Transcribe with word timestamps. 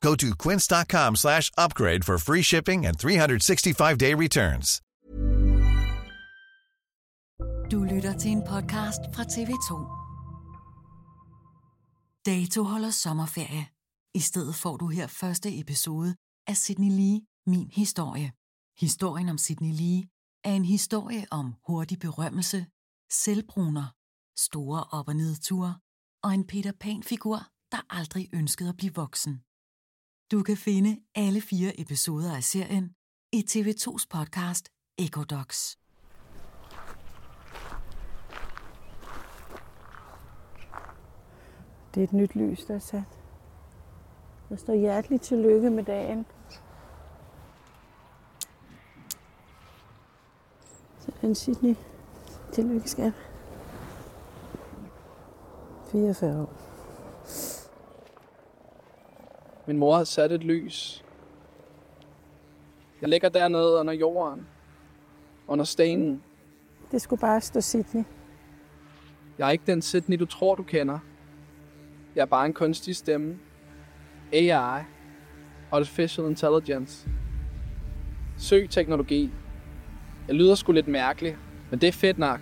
Go 0.00 0.14
to 0.14 0.34
quince.com 0.44 1.16
slash 1.16 1.50
upgrade 1.58 2.04
for 2.04 2.18
free 2.18 2.42
shipping 2.42 2.86
and 2.86 2.96
365-day 2.96 4.14
returns. 4.14 4.82
Du 7.72 7.84
lytter 7.84 8.18
til 8.18 8.30
en 8.30 8.42
podcast 8.42 9.00
fra 9.14 9.22
TV2. 9.22 9.70
Dato 12.26 12.62
holder 12.62 12.90
sommerferie. 12.90 13.66
I 14.14 14.20
stedet 14.20 14.54
får 14.54 14.76
du 14.76 14.88
her 14.88 15.06
første 15.06 15.58
episode 15.60 16.16
af 16.46 16.56
Sydney 16.56 16.90
Lee, 16.90 17.20
Min 17.46 17.70
Historie. 17.70 18.32
Historien 18.80 19.28
om 19.28 19.38
Sydney 19.38 19.72
Lee 19.72 20.02
er 20.44 20.52
en 20.52 20.64
historie 20.64 21.26
om 21.30 21.54
hurtig 21.66 21.98
berømmelse, 21.98 22.66
selvbruner, 23.10 23.86
store 24.36 24.84
op- 24.84 25.08
og 25.08 25.16
nedture 25.16 25.78
og 26.22 26.34
en 26.34 26.46
Peter 26.46 26.72
Pan-figur, 26.80 27.38
der 27.72 27.80
aldrig 27.90 28.28
ønskede 28.32 28.68
at 28.68 28.76
blive 28.76 28.94
voksen. 28.94 29.42
Du 30.32 30.42
kan 30.42 30.56
finde 30.56 31.00
alle 31.14 31.40
fire 31.40 31.80
episoder 31.80 32.36
af 32.36 32.44
serien 32.44 32.94
i 33.32 33.44
TV2's 33.50 34.04
podcast 34.10 34.68
Echo 34.98 35.24
Docs. 35.24 35.78
Det 41.94 42.00
er 42.00 42.04
et 42.04 42.12
nyt 42.12 42.34
lys, 42.34 42.64
der 42.64 42.74
er 42.74 42.78
sat. 42.78 43.18
Der 44.48 44.56
står 44.56 44.74
hjerteligt 44.74 45.22
tillykke 45.22 45.70
med 45.70 45.84
dagen. 45.84 46.26
Sådan, 51.00 51.34
Sydney. 51.34 51.74
Tillykke, 52.52 52.90
skat. 52.90 53.12
44 55.90 56.42
år. 56.42 56.67
Min 59.68 59.76
mor 59.76 59.96
har 59.96 60.04
sat 60.04 60.32
et 60.32 60.44
lys. 60.44 61.04
Jeg 63.00 63.08
ligger 63.08 63.28
dernede 63.28 63.80
under 63.80 63.92
jorden. 63.92 64.46
Under 65.48 65.64
stenen. 65.64 66.22
Det 66.90 67.02
skulle 67.02 67.20
bare 67.20 67.40
stå 67.40 67.60
Sydney. 67.60 68.04
Jeg 69.38 69.46
er 69.46 69.50
ikke 69.50 69.64
den 69.66 69.82
Sydney, 69.82 70.18
du 70.18 70.26
tror, 70.26 70.54
du 70.54 70.62
kender. 70.62 70.98
Jeg 72.14 72.22
er 72.22 72.26
bare 72.26 72.46
en 72.46 72.52
kunstig 72.52 72.96
stemme. 72.96 73.38
AI. 74.32 74.82
Artificial 75.72 76.26
Intelligence. 76.26 77.08
Søg 78.38 78.70
teknologi. 78.70 79.30
Jeg 80.28 80.34
lyder 80.34 80.54
sgu 80.54 80.72
lidt 80.72 80.88
mærkelig, 80.88 81.36
men 81.70 81.80
det 81.80 81.86
er 81.88 81.92
fedt 81.92 82.18
nok. 82.18 82.40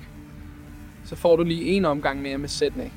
Så 1.05 1.17
får 1.17 1.37
du 1.37 1.43
lige 1.43 1.65
en 1.65 1.85
omgang 1.85 2.23
mere 2.23 2.39
med 2.39 2.49
Sydney. 2.49 2.91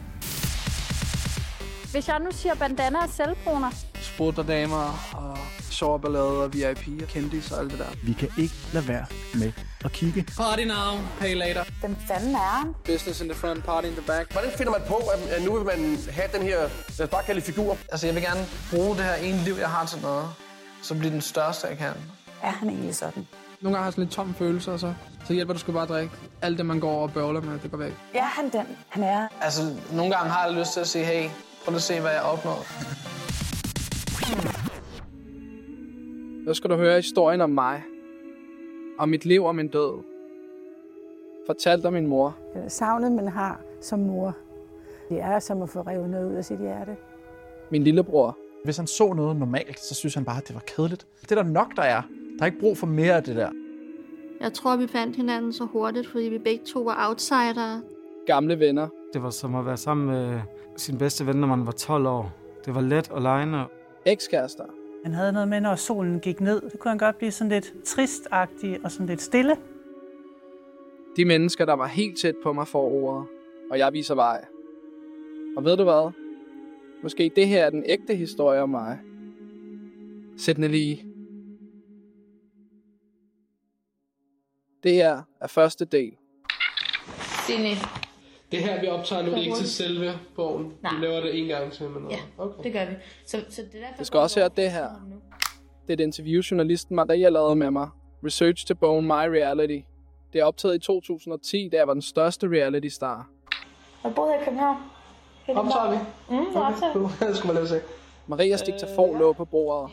Hvis 1.92 2.08
jeg 2.08 2.20
nu 2.20 2.32
siger 2.32 2.56
bandana 2.56 3.04
og 3.04 3.10
selvbruner, 3.10 3.89
Spurterdamer 4.20 5.10
og 5.14 5.38
soverballade 5.72 6.44
og 6.44 6.54
VIP 6.54 7.02
og 7.02 7.08
kendis 7.08 7.52
og 7.52 7.60
alt 7.60 7.72
det 7.72 7.80
der. 7.80 7.86
vi 8.04 8.14
kan 8.14 8.30
ikke 8.38 8.54
lade 8.74 8.88
være 8.88 9.06
med 9.34 9.52
at 9.86 9.92
kigge. 9.92 10.26
Party 10.38 10.64
now, 10.64 10.92
pay 11.20 11.36
later. 11.36 11.64
hvem 11.80 11.96
fanden 12.08 12.36
er 12.36 12.40
han? 12.40 12.74
Business 12.86 13.22
in 13.22 13.30
the 13.30 13.36
front, 13.40 13.64
party 13.64 13.88
in 13.88 13.94
the 13.94 14.02
back. 14.02 14.32
Hvordan 14.32 14.52
finder 14.58 14.72
man 14.72 14.82
på, 14.88 14.96
at 15.30 15.44
nu 15.46 15.54
vil 15.54 15.66
man 15.66 15.98
have 16.12 16.30
den 16.34 16.42
her, 16.42 16.60
lad 16.98 17.02
os 17.02 17.10
bare 17.10 17.24
kalde 17.24 17.42
figur? 17.42 17.78
Altså, 17.92 18.08
jeg 18.08 18.16
vil 18.16 18.24
gerne 18.24 18.46
bruge 18.72 18.96
det 18.96 19.04
her 19.04 19.14
ene 19.14 19.38
liv, 19.38 19.54
jeg 19.60 19.70
har 19.70 19.86
til 19.86 20.02
noget. 20.02 20.28
Så 20.82 20.96
blive 20.96 21.14
den 21.14 21.22
største, 21.22 21.68
jeg 21.68 21.78
kan. 21.78 21.94
Er 22.44 22.52
han 22.52 22.70
egentlig 22.70 22.96
sådan? 22.96 23.28
Nogle 23.62 23.76
gange 23.76 23.78
har 23.78 23.86
jeg 23.86 23.94
sådan 23.94 24.04
lidt 24.04 24.14
tom 24.14 24.36
følelse, 24.36 24.72
og 24.72 24.80
så, 24.80 24.94
så 25.28 25.34
hjælper 25.34 25.54
det 25.54 25.62
sgu 25.62 25.72
bare 25.72 25.84
at 25.84 25.90
drikke. 25.90 26.14
Alt 26.42 26.58
det, 26.58 26.66
man 26.66 26.80
går 26.80 27.02
og 27.04 27.14
bøvler 27.14 27.42
med, 27.42 27.60
det 27.60 27.72
går 27.72 27.78
væk. 27.78 27.94
Er 28.14 28.24
han 28.24 28.46
den, 28.50 28.78
han 28.90 29.04
er? 29.04 29.28
Altså, 29.42 29.76
nogle 29.92 30.16
gange 30.16 30.32
har 30.32 30.46
jeg 30.48 30.56
lyst 30.56 30.74
til 30.74 30.80
at 30.80 30.88
sige, 30.88 31.06
hey, 31.06 31.30
prøv 31.66 31.76
at 31.76 31.82
se, 31.82 32.00
hvad 32.00 32.12
jeg 32.12 32.22
har 32.22 32.30
Så 36.50 36.54
skal 36.54 36.70
du 36.70 36.76
høre 36.76 36.96
historien 36.96 37.42
om 37.42 37.50
mig. 37.50 37.84
Om 38.98 39.10
mit 39.10 39.26
liv 39.26 39.44
og 39.44 39.56
min 39.56 39.68
død. 39.68 40.04
Fortalt 41.46 41.86
af 41.86 41.92
min 41.92 42.08
mor. 42.08 42.38
Det 42.54 42.64
er 42.64 42.68
savnet, 42.68 43.12
man 43.12 43.28
har 43.28 43.62
som 43.82 44.00
mor. 44.00 44.38
Det 45.10 45.22
er 45.22 45.40
som 45.40 45.62
at 45.62 45.70
få 45.70 45.82
revet 45.82 46.10
noget 46.10 46.32
ud 46.32 46.36
af 46.36 46.46
sit 46.46 46.60
hjerte. 46.60 46.96
Min 47.72 47.84
lillebror. 47.84 48.38
Hvis 48.64 48.78
han 48.78 48.88
så 48.88 49.14
noget 49.14 49.38
normalt, 49.38 49.80
så 49.80 49.96
synes 49.96 50.16
han 50.16 50.26
bare, 50.26 50.38
at 50.38 50.48
det 50.48 50.56
var 50.56 50.64
kedeligt. 50.68 51.08
Det 51.22 51.32
er 51.32 51.36
der 51.36 51.50
nok, 51.50 51.76
der 51.76 51.82
er. 51.82 52.02
Der 52.38 52.42
er 52.42 52.46
ikke 52.46 52.60
brug 52.60 52.78
for 52.78 52.88
mere 52.88 53.16
af 53.16 53.24
det 53.24 53.36
der. 53.36 53.50
Jeg 54.42 54.54
tror, 54.54 54.76
vi 54.76 54.88
fandt 54.88 55.16
hinanden 55.16 55.54
så 55.54 55.64
hurtigt, 55.64 56.08
fordi 56.08 56.24
vi 56.24 56.38
begge 56.38 56.66
to 56.66 56.80
var 56.80 57.10
outsidere. 57.10 57.82
Gamle 58.26 58.60
venner. 58.60 58.88
Det 59.14 59.24
var 59.24 59.30
som 59.30 59.56
at 59.56 59.66
være 59.66 59.78
sammen 59.78 60.08
med 60.08 60.42
sin 60.78 60.98
bedste 60.98 61.28
ven, 61.28 61.36
når 61.36 61.48
man 61.48 61.66
var 61.66 61.72
12 61.72 62.08
år. 62.08 62.32
Det 62.66 62.76
var 62.76 62.82
let 62.82 63.12
og 63.12 63.22
lejende. 63.22 63.64
Ekskærester. 64.06 64.79
Han 65.04 65.14
havde 65.14 65.32
noget 65.32 65.48
med, 65.48 65.62
når 65.62 65.76
solen 65.76 66.20
gik 66.20 66.42
ned. 66.42 66.62
Det 66.62 66.80
kunne 66.80 66.90
han 66.90 66.98
godt 66.98 67.18
blive 67.18 67.32
sådan 67.32 67.52
lidt 67.52 67.74
tristagtig 67.86 68.80
og 68.84 68.92
sådan 68.92 69.08
lidt 69.08 69.22
stille. 69.22 69.58
De 71.16 71.26
mennesker, 71.26 71.66
der 71.66 71.74
var 71.74 71.88
helt 71.88 72.20
tæt 72.20 72.36
på 72.44 72.54
mig 72.54 72.68
for 72.68 72.82
ordet. 72.82 73.28
Og 73.72 73.78
jeg 73.78 73.94
viser 73.94 74.16
vej. 74.16 74.46
Og 75.58 75.66
ved 75.66 75.78
du 75.78 75.84
hvad? 75.84 76.12
Måske 77.04 77.32
det 77.36 77.48
her 77.48 77.66
er 77.66 77.70
den 77.70 77.84
ægte 77.86 78.16
historie 78.16 78.62
om 78.62 78.70
mig. 78.70 79.00
Sydney 80.38 80.68
Lee. 80.70 80.98
Det 84.84 84.94
her 84.94 85.22
er 85.42 85.48
første 85.48 85.86
del. 85.86 86.14
Sydney. 87.46 87.99
Det 88.52 88.60
her, 88.64 88.82
vi 88.82 88.88
optager 88.88 89.22
nu, 89.22 89.30
det 89.30 89.38
er 89.38 89.42
ikke 89.42 89.56
til 89.56 89.70
selve 89.70 90.12
bogen. 90.36 90.74
Nej. 90.84 90.96
Vi 90.96 91.06
laver 91.06 91.22
det 91.22 91.40
en 91.40 91.48
gang 91.48 91.72
til. 91.72 91.90
Men 91.90 92.12
Ja, 92.12 92.18
okay. 92.38 92.64
det 92.64 92.74
gør 92.74 92.86
vi. 92.86 92.96
Så, 93.26 93.38
så 93.50 93.62
det 93.62 93.76
er 93.76 93.80
derfor, 93.80 93.98
Du 94.00 94.04
skal 94.04 94.20
også 94.20 94.40
høre 94.40 94.50
det 94.58 94.72
her. 94.72 94.88
Det 95.88 95.90
er 95.90 95.94
et 95.94 96.00
interview, 96.00 96.42
journalisten 96.52 96.96
Maria 96.96 97.30
lavede 97.30 97.56
med 97.56 97.72
mig. 97.72 97.90
Research 98.26 98.66
til 98.68 98.76
bogen 98.76 99.06
My 99.06 99.12
Reality. 99.12 99.80
Det 100.34 100.42
er 100.42 100.46
optaget 100.46 100.76
i 100.76 100.80
2010, 100.80 101.70
da 101.72 101.78
jeg 101.78 101.88
var 101.88 101.94
den 101.94 102.02
største 102.02 102.48
reality 102.48 102.88
star. 102.88 103.28
Jeg 104.04 104.16
boede 104.16 104.34
i 104.42 104.44
København. 104.46 104.78
Optager 105.48 105.92
vi? 105.92 105.98
Mm, 106.30 106.40
okay. 106.40 106.60
optager. 106.60 107.10
Det 107.28 107.38
skulle 107.38 107.54
man 107.54 107.64
lade 107.64 107.68
se. 107.68 107.82
Marias 108.28 108.62
diktafon 108.62 109.20
lå 109.20 109.34
på 109.34 109.46
bordet. 109.46 109.92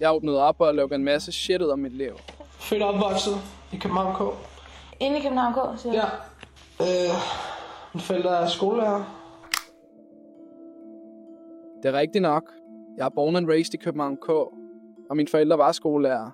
Jeg 0.00 0.12
åbnede 0.14 0.42
op 0.42 0.60
og 0.60 0.74
lukkede 0.74 0.98
en 0.98 1.04
masse 1.04 1.32
shit 1.32 1.62
ud 1.62 1.68
om 1.68 1.78
mit 1.78 1.92
liv. 1.96 2.18
Født 2.58 2.82
opvokset 2.82 3.34
i 3.72 3.76
København 3.76 4.14
K. 4.16 4.34
Inde 5.00 5.18
i 5.18 5.22
København 5.22 5.54
K, 5.54 5.80
siger 5.80 5.94
Ja. 5.94 6.04
Øh, 6.80 7.14
min 7.94 8.00
forældre 8.00 8.42
er 8.42 8.48
skolelærer. 8.48 9.18
Det 11.82 11.88
er 11.88 11.92
rigtigt 11.92 12.22
nok. 12.22 12.50
Jeg 12.96 13.04
er 13.04 13.10
born 13.10 13.36
and 13.36 13.48
raised 13.48 13.74
i 13.74 13.76
København 13.76 14.16
K. 14.16 14.28
Og 15.10 15.16
mine 15.16 15.28
forældre 15.28 15.58
var 15.58 15.72
skolelærer. 15.72 16.30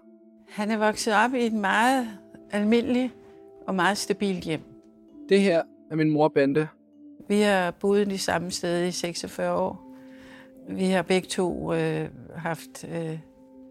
Han 0.49 0.71
er 0.71 0.79
vokset 0.79 1.15
op 1.15 1.35
i 1.35 1.47
et 1.47 1.53
meget 1.53 2.09
almindelig 2.51 3.13
og 3.67 3.75
meget 3.75 3.99
stabilt 3.99 4.45
hjem. 4.45 4.61
Det 5.29 5.41
her 5.41 5.63
er 5.91 5.97
min 5.97 6.11
mor 6.11 6.29
Bente. 6.29 6.69
Vi 7.29 7.41
har 7.41 7.71
boet 7.71 8.07
de 8.07 8.19
samme 8.19 8.51
sted 8.51 8.87
i 8.87 8.91
46 8.91 9.55
år. 9.55 9.85
Vi 10.69 10.85
har 10.85 11.03
begge 11.03 11.29
to 11.29 11.75
øh, 11.75 12.09
haft 12.37 12.85
øh, 12.95 13.19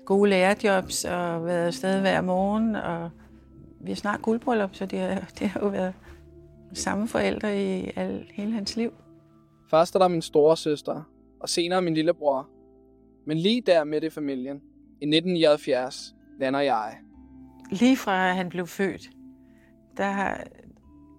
gode 0.06 0.30
lærerjobs 0.30 1.06
og 1.06 1.45
været 1.45 1.68
afsted 1.68 2.01
hver 2.01 2.22
morgen. 2.22 2.75
Og 2.75 3.10
vi 3.81 3.92
er 3.92 3.95
snart 3.95 4.22
guldbryllup, 4.22 4.75
så 4.75 4.86
det 4.86 5.00
har, 5.00 5.30
det 5.40 5.48
har 5.48 5.60
jo 5.60 5.68
været 5.68 5.94
samme 6.78 7.08
forældre 7.08 7.58
i 7.64 7.92
al, 7.96 8.26
hele 8.34 8.52
hans 8.52 8.76
liv. 8.76 8.94
Først 9.70 9.96
er 9.96 10.00
der 10.00 10.08
min 10.08 10.22
store 10.22 10.58
søster, 10.58 11.04
og 11.40 11.50
senere 11.50 11.82
min 11.82 11.94
lillebror. 11.94 12.50
Men 13.28 13.38
lige 13.38 13.62
der 13.62 13.84
midt 13.84 14.04
i 14.04 14.10
familien, 14.10 14.58
i 15.02 15.06
1979, 15.06 16.16
lander 16.40 16.60
jeg. 16.60 16.98
Lige 17.72 17.98
fra 17.98 18.32
han 18.32 18.50
blev 18.50 18.68
født, 18.68 19.10
der 19.98 20.04
har 20.04 20.44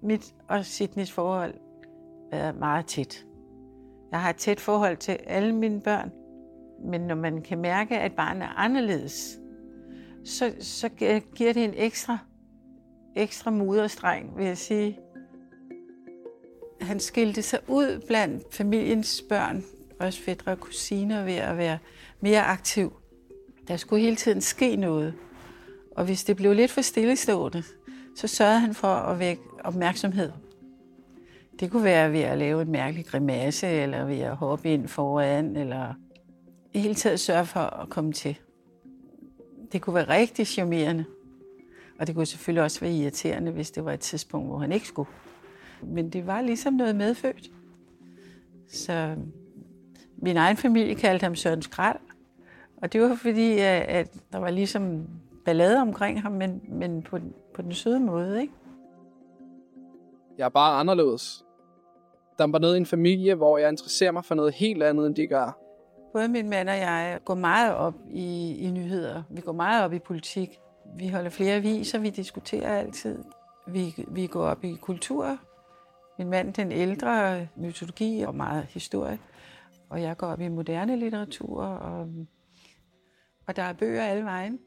mit 0.02 0.34
og 0.48 0.64
Sidneys 0.64 1.12
forhold 1.12 1.54
været 2.30 2.56
meget 2.56 2.86
tæt. 2.86 3.24
Jeg 4.12 4.20
har 4.20 4.30
et 4.30 4.36
tæt 4.36 4.60
forhold 4.60 4.96
til 4.96 5.18
alle 5.26 5.54
mine 5.54 5.80
børn, 5.80 6.10
men 6.90 7.00
når 7.00 7.14
man 7.14 7.42
kan 7.42 7.58
mærke, 7.58 7.98
at 7.98 8.12
barnet 8.12 8.42
er 8.42 8.58
anderledes, 8.58 9.38
så, 10.24 10.54
så 10.60 10.88
giver 11.36 11.52
det 11.52 11.64
en 11.64 11.74
ekstra, 11.76 12.18
ekstra 13.16 13.50
moderstreng, 13.50 14.36
vil 14.36 14.46
jeg 14.46 14.58
sige. 14.58 14.98
Han 16.80 17.00
skilte 17.00 17.42
sig 17.42 17.60
ud 17.68 18.02
blandt 18.06 18.54
familiens 18.54 19.22
børn, 19.28 19.64
også 20.00 20.20
fædre 20.22 20.52
og 20.52 20.60
kusiner, 20.60 21.24
ved 21.24 21.34
at 21.34 21.56
være 21.56 21.78
mere 22.20 22.44
aktiv. 22.44 22.92
Der 23.68 23.76
skulle 23.76 24.02
hele 24.02 24.16
tiden 24.16 24.40
ske 24.40 24.76
noget. 24.76 25.14
Og 25.96 26.04
hvis 26.04 26.24
det 26.24 26.36
blev 26.36 26.52
lidt 26.52 26.70
for 26.70 26.80
stillestående, 26.80 27.62
så 28.16 28.26
sørgede 28.26 28.60
han 28.60 28.74
for 28.74 28.88
at 28.88 29.18
vække 29.18 29.42
opmærksomhed. 29.64 30.32
Det 31.60 31.70
kunne 31.70 31.84
være 31.84 32.12
ved 32.12 32.20
at 32.20 32.38
lave 32.38 32.62
en 32.62 32.70
mærkelig 32.70 33.06
grimasse, 33.06 33.66
eller 33.66 34.04
ved 34.04 34.18
at 34.18 34.36
hoppe 34.36 34.68
ind 34.68 34.88
foran, 34.88 35.56
eller 35.56 35.94
i 36.72 36.78
hele 36.78 36.94
taget 36.94 37.20
sørge 37.20 37.46
for 37.46 37.60
at 37.60 37.88
komme 37.88 38.12
til. 38.12 38.38
Det 39.72 39.82
kunne 39.82 39.94
være 39.94 40.08
rigtig 40.08 40.46
charmerende. 40.46 41.04
Og 41.98 42.06
det 42.06 42.14
kunne 42.14 42.26
selvfølgelig 42.26 42.62
også 42.62 42.80
være 42.80 42.92
irriterende, 42.92 43.52
hvis 43.52 43.70
det 43.70 43.84
var 43.84 43.92
et 43.92 44.00
tidspunkt, 44.00 44.48
hvor 44.48 44.58
han 44.58 44.72
ikke 44.72 44.86
skulle. 44.86 45.08
Men 45.82 46.10
det 46.10 46.26
var 46.26 46.40
ligesom 46.40 46.74
noget 46.74 46.96
medfødt. 46.96 47.50
Så 48.68 49.16
min 50.16 50.36
egen 50.36 50.56
familie 50.56 50.94
kaldte 50.94 51.24
ham 51.24 51.34
Søren 51.34 51.62
Skrald. 51.62 51.98
Og 52.76 52.92
det 52.92 53.00
var 53.00 53.14
fordi, 53.14 53.58
at 53.58 54.14
der 54.32 54.38
var 54.38 54.50
ligesom 54.50 55.06
ballade 55.44 55.80
omkring 55.80 56.22
ham, 56.22 56.32
men, 56.32 56.60
men 56.68 57.02
på, 57.02 57.18
på 57.54 57.62
den 57.62 57.72
søde 57.72 58.00
måde, 58.00 58.40
ikke? 58.40 58.52
Jeg 60.38 60.44
er 60.44 60.48
bare 60.48 60.80
anderledes. 60.80 61.44
Der 62.38 62.44
er 62.44 62.58
nede 62.58 62.74
i 62.74 62.80
en 62.80 62.86
familie, 62.86 63.34
hvor 63.34 63.58
jeg 63.58 63.68
interesserer 63.68 64.12
mig 64.12 64.24
for 64.24 64.34
noget 64.34 64.54
helt 64.54 64.82
andet, 64.82 65.06
end 65.06 65.14
de 65.14 65.26
gør. 65.26 65.58
Både 66.12 66.28
min 66.28 66.48
mand 66.48 66.68
og 66.68 66.76
jeg 66.76 67.18
går 67.24 67.34
meget 67.34 67.74
op 67.74 67.94
i, 68.10 68.56
i 68.56 68.70
nyheder. 68.70 69.22
Vi 69.30 69.40
går 69.40 69.52
meget 69.52 69.84
op 69.84 69.92
i 69.92 69.98
politik. 69.98 70.58
Vi 70.96 71.08
holder 71.08 71.30
flere 71.30 71.54
aviser, 71.54 71.98
vi 71.98 72.10
diskuterer 72.10 72.78
altid. 72.78 73.24
Vi, 73.66 73.94
vi 74.08 74.26
går 74.26 74.42
op 74.42 74.64
i 74.64 74.74
kultur. 74.74 75.38
Min 76.18 76.30
mand, 76.30 76.54
den 76.54 76.72
ældre, 76.72 77.46
mytologi 77.56 78.20
og 78.20 78.34
meget 78.34 78.64
historie. 78.64 79.18
Og 79.90 80.02
jeg 80.02 80.16
går 80.16 80.26
op 80.26 80.40
i 80.40 80.48
moderne 80.48 80.96
litteratur, 80.96 81.62
og, 81.62 82.08
og 83.46 83.56
der 83.56 83.62
er 83.62 83.72
bøger 83.72 84.02
alle 84.02 84.24
vejen. 84.24 84.58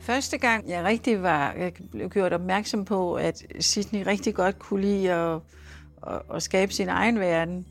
Første 0.00 0.38
gang 0.38 0.68
jeg 0.68 0.84
rigtig 0.84 1.22
var 1.22 1.52
jeg 1.52 1.72
blev 1.90 2.10
gjort 2.10 2.32
opmærksom 2.32 2.84
på, 2.84 3.14
at 3.14 3.42
Sydney 3.60 4.02
rigtig 4.06 4.34
godt 4.34 4.58
kunne 4.58 4.80
lide 4.80 5.12
at, 5.12 5.40
at, 6.06 6.22
at 6.34 6.42
skabe 6.42 6.72
sin 6.72 6.88
egen 6.88 7.20
verden 7.20 7.66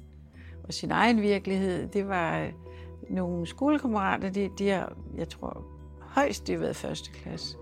og 0.63 0.73
sin 0.73 0.91
egen 0.91 1.21
virkelighed, 1.21 1.87
det 1.87 2.07
var 2.07 2.51
nogle 3.09 3.47
skolekammerater, 3.47 4.29
de, 4.29 4.49
de 4.57 4.69
har, 4.69 4.94
jeg 5.17 5.29
tror 5.29 5.65
højst 5.99 6.47
de 6.47 6.51
har 6.51 6.59
været 6.59 6.75
første 6.75 7.11
klasse. 7.11 7.57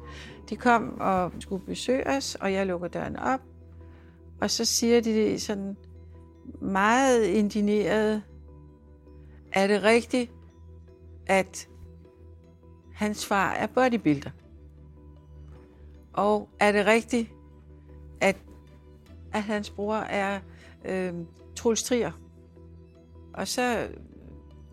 De 0.50 0.56
kom 0.56 0.98
og 1.00 1.32
skulle 1.40 1.66
besøge 1.66 2.08
os, 2.08 2.36
og 2.36 2.54
jeg 2.54 2.68
lukker 2.68 2.88
døren 2.88 3.16
op, 3.16 3.42
og 4.42 4.52
så 4.52 4.66
siger 4.66 5.02
de 5.02 5.40
sådan 5.40 5.78
meget 6.62 7.26
indineret, 7.26 8.24
er 9.54 9.68
det 9.68 9.84
rigtigt, 9.84 10.32
at 11.26 11.70
hans 12.94 13.26
far 13.26 13.52
er 13.52 13.68
bodybuilder? 13.68 14.30
Og 16.14 16.50
er 16.60 16.72
det 16.72 16.86
rigtigt, 16.86 17.30
at, 18.22 18.38
at 19.34 19.44
hans 19.44 19.70
bror 19.70 19.96
er 19.96 20.40
øh, 20.86 21.14
Troels 21.56 21.84
Trier? 21.84 22.12
Og 23.34 23.48
så 23.48 23.88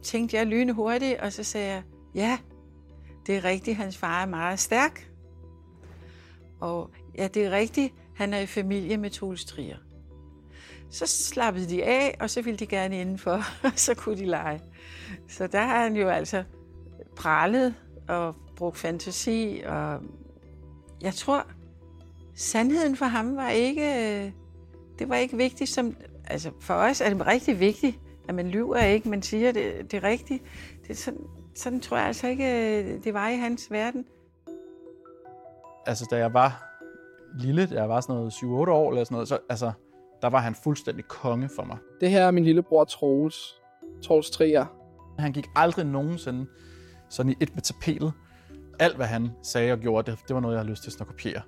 tænkte 0.03 0.37
jeg 0.37 0.47
lyne 0.47 0.73
hurtigt, 0.73 1.21
og 1.21 1.33
så 1.33 1.45
sagde 1.45 1.67
jeg, 1.67 1.83
ja, 2.15 2.39
det 3.27 3.37
er 3.37 3.45
rigtigt, 3.45 3.77
hans 3.77 3.97
far 3.97 4.23
er 4.23 4.27
meget 4.27 4.59
stærk. 4.59 5.11
Og 6.61 6.91
ja, 7.19 7.29
det 7.29 7.45
er 7.45 7.51
rigtigt, 7.51 7.95
han 8.17 8.35
er 8.35 8.39
i 8.39 8.47
familie 8.47 8.97
med 8.97 9.11
Troels 9.11 9.45
Trier. 9.45 9.77
Så 10.91 11.07
slappede 11.07 11.69
de 11.69 11.85
af, 11.85 12.17
og 12.21 12.31
så 12.31 12.43
ville 12.43 12.59
de 12.59 12.67
gerne 12.67 13.01
indenfor, 13.01 13.41
og 13.67 13.73
så 13.75 13.95
kunne 13.95 14.17
de 14.17 14.27
lege. 14.27 14.61
Så 15.29 15.47
der 15.47 15.61
har 15.61 15.83
han 15.83 15.97
jo 15.97 16.09
altså 16.09 16.45
prallet 17.17 17.75
og 18.09 18.35
brugt 18.57 18.79
fantasi, 18.79 19.63
og 19.67 20.01
jeg 21.03 21.15
tror, 21.15 21.47
sandheden 22.35 22.97
for 22.97 23.07
ham 23.07 23.37
var 23.37 23.51
ikke, 23.51 23.83
øh, 23.83 24.33
det 24.99 25.09
var 25.09 25.17
ikke 25.17 25.37
vigtigt 25.37 25.71
som, 25.71 25.97
altså 26.25 26.51
for 26.61 26.75
os 26.75 27.01
er 27.01 27.11
det 27.11 27.27
rigtig 27.27 27.61
vigtigt, 27.61 27.99
at 28.29 28.35
man 28.35 28.49
lyver 28.49 28.79
ikke, 28.79 29.09
man 29.09 29.23
siger 29.23 29.53
det, 29.53 29.93
det 29.93 30.03
rigtige. 30.03 30.41
Det 30.89 30.99
sådan, 30.99 31.21
sådan 31.55 31.81
tror 31.81 31.97
jeg 31.97 32.07
altså 32.07 32.27
ikke, 32.27 32.45
øh, 32.45 33.05
det 33.05 33.15
var 33.15 33.29
i 33.29 33.37
hans 33.37 33.71
verden. 33.71 34.05
Altså, 35.87 36.07
da 36.11 36.17
jeg 36.17 36.35
var 36.35 36.76
lille, 37.35 37.67
da 37.67 37.75
jeg 37.75 37.89
var 37.89 38.01
sådan 38.01 38.17
noget 38.17 38.33
7-8 38.33 38.47
år 38.71 38.91
eller 38.91 39.05
sådan 39.05 39.15
noget, 39.15 39.29
så 39.29 39.39
altså, 39.49 39.73
der 40.23 40.29
var 40.29 40.39
han 40.39 40.55
fuldstændig 40.55 41.05
konge 41.05 41.49
for 41.57 41.65
mig. 41.65 41.79
Det 42.01 42.11
her 42.11 42.25
er 42.25 42.31
min 42.31 42.45
lillebror 42.45 42.85
Troels. 42.85 43.55
Troels 44.03 44.31
Trier. 44.31 44.67
Han 45.19 45.33
gik 45.33 45.47
aldrig 45.57 45.87
nogensinde 45.87 46.47
sådan 47.09 47.33
i 47.33 47.37
et 47.41 47.55
med 47.55 47.63
tapetet. 47.63 48.13
Alt, 48.79 48.97
hvad 48.97 49.07
han 49.07 49.31
sagde 49.43 49.73
og 49.73 49.79
gjorde, 49.79 50.11
det, 50.11 50.21
det 50.29 50.35
var 50.35 50.41
noget, 50.41 50.55
jeg 50.55 50.61
havde 50.61 50.71
lyst 50.71 50.83
til 50.83 50.93
sådan 50.93 51.03
at 51.03 51.09
kopiere. 51.09 51.43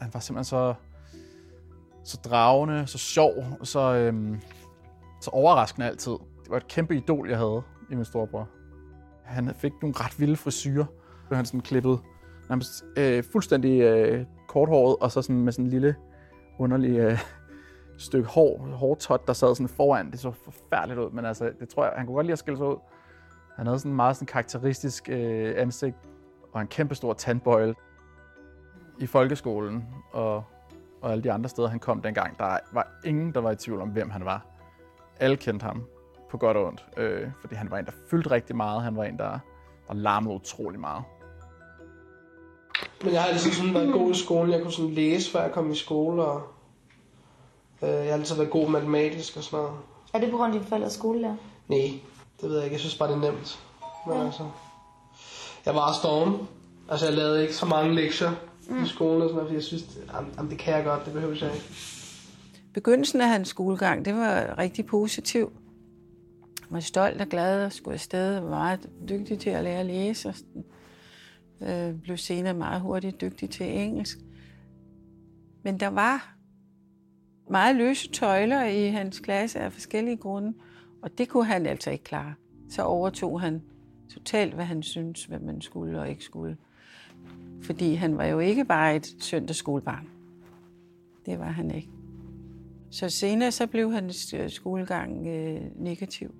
Han 0.00 0.10
var 0.14 0.20
simpelthen 0.20 0.44
så, 0.44 0.74
så 2.04 2.18
dragende, 2.24 2.86
så 2.86 2.98
sjov, 2.98 3.32
så, 3.62 3.94
øhm, 3.94 4.40
så 5.20 5.30
overraskende 5.30 5.86
altid. 5.86 6.12
Det 6.12 6.50
var 6.50 6.56
et 6.56 6.68
kæmpe 6.68 6.96
idol, 6.96 7.28
jeg 7.28 7.38
havde 7.38 7.62
i 7.90 7.94
min 7.94 8.04
storebror. 8.04 8.48
Han 9.24 9.54
fik 9.54 9.72
nogle 9.82 9.94
ret 9.98 10.20
vilde 10.20 10.36
frisyrer. 10.36 10.84
Han 11.32 11.44
sådan 11.44 11.60
klippet 11.60 12.00
nærmest 12.48 12.84
øh, 12.96 13.24
fuldstændig 13.32 13.80
øh, 13.80 14.26
korthåret, 14.52 14.96
og 15.00 15.10
så 15.10 15.22
sådan 15.22 15.40
med 15.40 15.52
sådan 15.52 15.64
en 15.64 15.70
lille 15.70 15.96
underlig 16.58 16.98
øh, 16.98 17.18
stykke 17.98 18.28
hår, 18.28 18.58
hårtot, 18.58 19.26
der 19.26 19.32
sad 19.32 19.54
sådan 19.54 19.68
foran. 19.68 20.10
Det 20.10 20.20
så 20.20 20.30
forfærdeligt 20.30 21.00
ud, 21.00 21.10
men 21.10 21.24
altså, 21.24 21.52
det 21.60 21.68
tror 21.68 21.84
jeg, 21.84 21.92
han 21.96 22.06
kunne 22.06 22.14
godt 22.14 22.26
lide 22.26 22.32
at 22.32 22.38
skille 22.38 22.56
sig 22.56 22.66
ud. 22.66 22.76
Han 23.56 23.66
havde 23.66 23.78
sådan 23.78 23.92
en 23.92 23.96
meget 23.96 24.16
sådan 24.16 24.26
karakteristisk 24.26 25.08
øh, 25.08 25.54
ansigt, 25.56 25.96
og 26.52 26.60
en 26.60 26.66
kæmpe 26.66 26.94
stor 26.94 27.12
tandbøjle. 27.12 27.74
I 28.98 29.06
folkeskolen 29.06 29.84
og, 30.12 30.44
og 31.02 31.12
alle 31.12 31.24
de 31.24 31.32
andre 31.32 31.48
steder, 31.48 31.68
han 31.68 31.78
kom 31.78 32.02
dengang, 32.02 32.38
der 32.38 32.58
var 32.72 32.88
ingen, 33.04 33.34
der 33.34 33.40
var 33.40 33.50
i 33.50 33.56
tvivl 33.56 33.80
om, 33.80 33.88
hvem 33.88 34.10
han 34.10 34.24
var. 34.24 34.46
Alle 35.20 35.36
kendte 35.36 35.64
ham 35.64 35.84
på 36.30 36.38
godt 36.38 36.56
og 36.56 36.66
ondt, 36.66 36.86
øh, 36.96 37.30
fordi 37.40 37.54
han 37.54 37.70
var 37.70 37.78
en, 37.78 37.84
der 37.84 37.92
fyldte 38.10 38.30
rigtig 38.30 38.56
meget. 38.56 38.82
Han 38.82 38.96
var 38.96 39.04
en, 39.04 39.18
der, 39.18 39.38
der 39.88 39.94
larmede 39.94 40.34
utrolig 40.34 40.80
meget. 40.80 41.04
Men 43.04 43.12
jeg 43.12 43.22
har 43.22 43.28
altid 43.28 43.52
sådan 43.52 43.74
været 43.74 43.92
god 43.92 44.10
i 44.10 44.14
skolen. 44.14 44.52
Jeg 44.52 44.62
kunne 44.62 44.72
sådan 44.72 44.90
læse, 44.90 45.30
før 45.30 45.42
jeg 45.42 45.52
kom 45.52 45.70
i 45.70 45.74
skole, 45.74 46.22
og 46.22 46.42
øh, 47.82 47.88
jeg 47.88 48.04
har 48.04 48.12
altid 48.12 48.36
været 48.36 48.50
god 48.50 48.68
matematisk 48.68 49.36
og 49.36 49.42
sådan 49.42 49.58
noget. 49.58 49.72
Er 50.12 50.18
det 50.18 50.30
på 50.30 50.36
grund 50.36 50.52
af 50.52 50.58
dine 50.58 50.68
forældres 50.68 50.92
skolelærer? 50.92 51.36
Nej, 51.68 51.92
det 52.40 52.48
ved 52.48 52.56
jeg 52.56 52.64
ikke. 52.64 52.74
Jeg 52.74 52.80
synes 52.80 52.96
bare, 52.98 53.08
det 53.08 53.16
er 53.16 53.32
nemt. 53.32 53.58
Men 54.06 54.16
ja. 54.16 54.24
altså, 54.24 54.42
jeg 55.66 55.74
var 55.74 55.92
storm. 55.92 56.46
Altså, 56.88 57.06
jeg 57.06 57.14
lavede 57.14 57.42
ikke 57.42 57.54
så 57.54 57.66
mange 57.66 57.94
lektier 57.94 58.30
mm. 58.68 58.84
i 58.84 58.86
skolen 58.86 59.22
og 59.22 59.28
sådan 59.28 59.34
noget, 59.34 59.46
fordi 59.46 59.54
jeg 59.54 59.62
synes, 59.62 59.84
jamen, 60.36 60.50
det 60.50 60.58
kan 60.58 60.74
jeg 60.74 60.84
godt, 60.84 61.04
det 61.04 61.12
behøver 61.12 61.36
jeg 61.40 61.54
ikke. 61.54 61.66
Begyndelsen 62.74 63.20
af 63.20 63.28
hans 63.28 63.48
skolegang, 63.48 64.04
det 64.04 64.14
var 64.14 64.58
rigtig 64.58 64.86
positiv. 64.86 65.52
Jeg 66.60 66.66
var 66.70 66.80
stolt 66.80 67.20
og 67.20 67.26
glad 67.28 67.64
og 67.66 67.72
skulle 67.72 67.94
afsted. 67.94 68.32
Jeg 68.32 68.42
var 68.42 68.48
meget 68.48 68.88
dygtig 69.08 69.38
til 69.38 69.50
at 69.50 69.64
lære 69.64 69.80
at 69.80 69.86
læse. 69.86 70.28
Og 70.28 70.34
øh, 71.66 72.00
blev 72.02 72.16
senere 72.16 72.54
meget 72.54 72.80
hurtigt 72.80 73.20
dygtig 73.20 73.50
til 73.50 73.78
engelsk. 73.78 74.18
Men 75.62 75.80
der 75.80 75.88
var 75.88 76.36
meget 77.50 77.76
løse 77.76 78.10
tøjler 78.10 78.64
i 78.64 78.86
hans 78.86 79.20
klasse 79.20 79.58
af 79.58 79.72
forskellige 79.72 80.16
grunde, 80.16 80.54
og 81.02 81.18
det 81.18 81.28
kunne 81.28 81.44
han 81.44 81.66
altså 81.66 81.90
ikke 81.90 82.04
klare. 82.04 82.34
Så 82.70 82.82
overtog 82.82 83.40
han 83.40 83.62
totalt, 84.08 84.54
hvad 84.54 84.64
han 84.64 84.82
syntes, 84.82 85.24
hvad 85.24 85.38
man 85.38 85.60
skulle 85.60 86.00
og 86.00 86.08
ikke 86.08 86.24
skulle. 86.24 86.56
Fordi 87.62 87.94
han 87.94 88.18
var 88.18 88.24
jo 88.24 88.38
ikke 88.38 88.64
bare 88.64 88.96
et 88.96 89.06
søndagsskolebarn. 89.18 90.08
Det 91.26 91.38
var 91.38 91.50
han 91.50 91.70
ikke. 91.70 91.88
Så 92.90 93.08
senere 93.08 93.52
så 93.52 93.66
blev 93.66 93.92
hans 93.92 94.34
øh, 94.34 94.50
skolegang 94.50 95.26
øh, 95.26 95.60
negativ. 95.76 96.34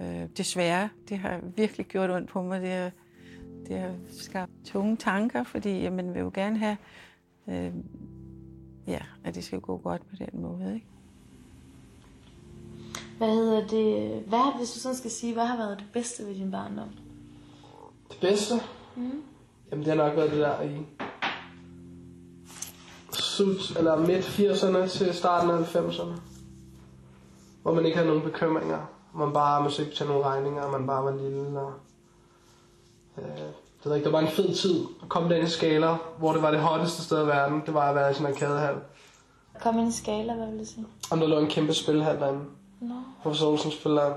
Øh, 0.00 0.28
desværre, 0.36 0.88
det 1.08 1.18
har 1.18 1.40
virkelig 1.56 1.86
gjort 1.86 2.10
ondt 2.10 2.28
på 2.28 2.42
mig. 2.42 2.60
Det 2.60 2.70
har, 2.70 2.90
det 3.68 3.78
har 3.78 3.94
skabt 4.10 4.52
tunge 4.64 4.96
tanker, 4.96 5.42
fordi 5.42 5.80
ja, 5.80 5.90
man 5.90 6.14
vil 6.14 6.20
jo 6.20 6.30
gerne 6.34 6.58
have, 6.58 6.76
øh, 7.48 7.72
ja, 8.86 9.00
at 9.24 9.34
det 9.34 9.44
skal 9.44 9.60
gå 9.60 9.76
godt 9.76 10.02
på 10.10 10.16
den 10.18 10.42
måde. 10.42 10.74
Ikke? 10.74 10.86
Hvad 13.18 13.28
hedder 13.28 13.66
det? 13.66 14.22
Hvad, 14.26 14.56
hvis 14.58 14.70
du 14.70 14.78
sådan 14.78 14.96
skal 14.96 15.10
sige, 15.10 15.34
hvad 15.34 15.46
har 15.46 15.56
været 15.56 15.78
det 15.78 15.86
bedste 15.92 16.26
ved 16.26 16.34
din 16.34 16.50
barndom? 16.50 16.88
Det 18.08 18.18
bedste? 18.20 18.54
Mm. 18.96 19.22
Jamen 19.70 19.84
det 19.84 19.96
har 19.96 20.06
nok 20.06 20.16
været 20.16 20.30
det 20.30 20.38
der 20.38 20.62
i 20.62 20.86
slut, 23.12 23.78
eller 23.78 23.96
midt 23.96 24.24
80'erne 24.24 24.88
til 24.98 25.14
starten 25.14 25.50
af 25.50 25.76
90'erne. 25.76 26.20
Hvor 27.62 27.74
man 27.74 27.84
ikke 27.84 27.96
havde 27.96 28.08
nogen 28.08 28.30
bekymringer. 28.30 28.78
Man 29.14 29.32
bare 29.32 29.62
måske 29.62 29.82
ikke 29.82 29.96
tage 29.96 30.08
nogle 30.08 30.24
regninger, 30.24 30.62
og 30.62 30.72
man 30.72 30.86
bare 30.86 31.04
var 31.04 31.16
lille. 31.16 31.60
Og, 31.60 31.72
øh, 33.22 33.38
det, 33.82 33.84
ved 33.84 33.94
ikke, 33.94 34.04
det 34.04 34.12
var 34.12 34.20
en 34.20 34.28
fed 34.28 34.54
tid 34.54 34.84
at 35.02 35.08
komme 35.08 35.34
den 35.34 35.44
i 35.44 35.48
skala, 35.48 35.94
hvor 36.18 36.32
det 36.32 36.42
var 36.42 36.50
det 36.50 36.60
hotteste 36.60 37.02
sted 37.02 37.24
i 37.24 37.26
verden. 37.26 37.62
Det 37.66 37.74
var 37.74 37.88
at 37.88 37.94
være 37.94 38.10
i 38.10 38.14
sådan 38.14 38.26
en 38.26 38.34
arkadehal. 38.34 38.74
Kom 39.60 39.78
ind 39.78 39.88
i 39.88 39.96
skala, 39.96 40.34
hvad 40.34 40.46
vil 40.46 40.58
du 40.58 40.64
sige? 40.64 40.86
Og 41.10 41.18
der 41.18 41.26
lå 41.26 41.38
en 41.38 41.46
kæmpe 41.46 41.74
spilhal 41.74 42.18
derinde. 42.20 42.40
Nå. 42.80 42.94
Professor 43.22 43.46
Olsen 43.46 43.70
spiller 43.70 44.14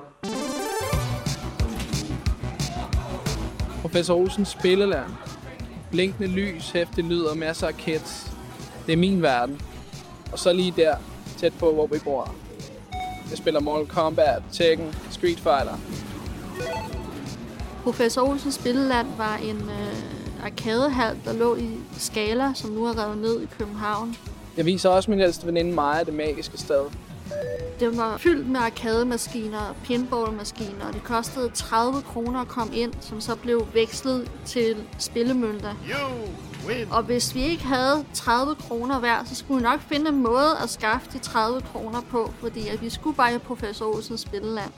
Professor 3.81 4.15
Olsens 4.15 4.49
spilleland. 4.49 5.11
Blinkende 5.91 6.29
lys, 6.29 6.71
hæftig 6.71 7.03
lyd 7.03 7.23
og 7.23 7.37
masser 7.37 7.67
af 7.67 7.77
kids. 7.77 8.31
Det 8.85 8.93
er 8.93 8.97
min 8.97 9.21
verden. 9.21 9.61
Og 10.31 10.39
så 10.39 10.53
lige 10.53 10.73
der, 10.75 10.95
tæt 11.37 11.53
på, 11.59 11.73
hvor 11.73 11.87
vi 11.87 11.99
bor. 12.03 12.35
Jeg 13.29 13.37
spiller 13.37 13.59
Mortal 13.59 13.87
Kombat, 13.87 14.43
Tekken, 14.51 14.95
Street 15.11 15.39
Fighter. 15.39 15.77
Professor 17.83 18.21
Olsens 18.21 18.55
Spilleland 18.55 19.07
var 19.17 19.35
en 19.35 19.57
øh, 19.57 20.45
arkadehal, 20.45 21.17
der 21.25 21.33
lå 21.33 21.55
i 21.55 21.69
Skala, 21.97 22.51
som 22.55 22.69
nu 22.69 22.85
er 22.85 23.03
revet 23.05 23.17
ned 23.17 23.41
i 23.41 23.47
København. 23.57 24.15
Jeg 24.57 24.65
viser 24.65 24.89
også 24.89 25.11
min 25.11 25.19
ældste 25.19 25.47
veninde 25.47 25.73
Maja 25.73 26.03
det 26.03 26.13
magiske 26.13 26.57
sted. 26.57 26.81
Det 27.79 27.97
var 27.97 28.17
fyldt 28.17 28.49
med 28.49 28.59
arkademaskiner 28.59 29.59
og 29.59 29.75
pinballmaskiner, 29.83 30.85
og 30.87 30.93
det 30.93 31.03
kostede 31.03 31.49
30 31.49 32.01
kroner 32.01 32.41
at 32.41 32.47
komme 32.47 32.75
ind, 32.75 32.93
som 33.01 33.21
så 33.21 33.35
blev 33.35 33.67
vekslet 33.73 34.31
til 34.45 34.75
spillemønter. 34.97 35.73
Og 36.91 37.03
hvis 37.03 37.35
vi 37.35 37.43
ikke 37.43 37.63
havde 37.63 38.05
30 38.13 38.55
kroner 38.55 38.99
hver, 38.99 39.25
så 39.25 39.35
skulle 39.35 39.57
vi 39.57 39.63
nok 39.63 39.79
finde 39.81 40.09
en 40.09 40.23
måde 40.23 40.57
at 40.63 40.69
skaffe 40.69 41.09
de 41.13 41.19
30 41.19 41.61
kroner 41.61 42.01
på, 42.01 42.31
fordi 42.39 42.67
at 42.67 42.81
vi 42.81 42.89
skulle 42.89 43.15
bare 43.15 43.35
i 43.35 43.37
Professor 43.37 43.95
Olsens 43.95 44.21
Spilleland. 44.21 44.71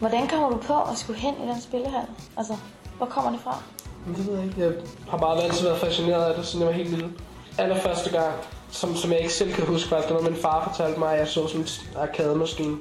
Hvordan 0.00 0.28
kommer 0.28 0.50
du 0.50 0.56
på 0.56 0.82
at 0.82 0.98
skulle 0.98 1.18
hen 1.18 1.34
i 1.44 1.48
den 1.48 1.60
spillehal? 1.60 2.04
Altså, 2.36 2.56
hvor 2.96 3.06
kommer 3.06 3.30
det 3.30 3.40
fra? 3.40 3.62
Men 4.06 4.14
det 4.16 4.26
ved 4.26 4.34
jeg 4.34 4.44
ikke. 4.44 4.60
Jeg 4.60 4.72
har 5.10 5.18
bare 5.18 5.42
altid 5.42 5.66
været 5.66 5.80
fascineret 5.80 6.24
af 6.24 6.34
det, 6.34 6.46
siden 6.46 6.60
jeg 6.60 6.66
var 6.66 6.74
helt 6.74 6.90
lille. 6.90 7.10
Allerførste 7.58 8.10
gang, 8.10 8.32
som, 8.70 8.96
som 8.96 9.10
jeg 9.12 9.20
ikke 9.20 9.32
selv 9.32 9.52
kan 9.52 9.66
huske, 9.66 9.90
var, 9.90 10.00
det 10.00 10.14
var 10.14 10.20
min 10.20 10.36
far 10.36 10.64
fortalte 10.68 10.98
mig, 10.98 11.12
at 11.12 11.18
jeg 11.18 11.28
så 11.28 11.46
sådan 11.46 11.60
en 11.60 11.68
arkademaskine. 11.96 12.76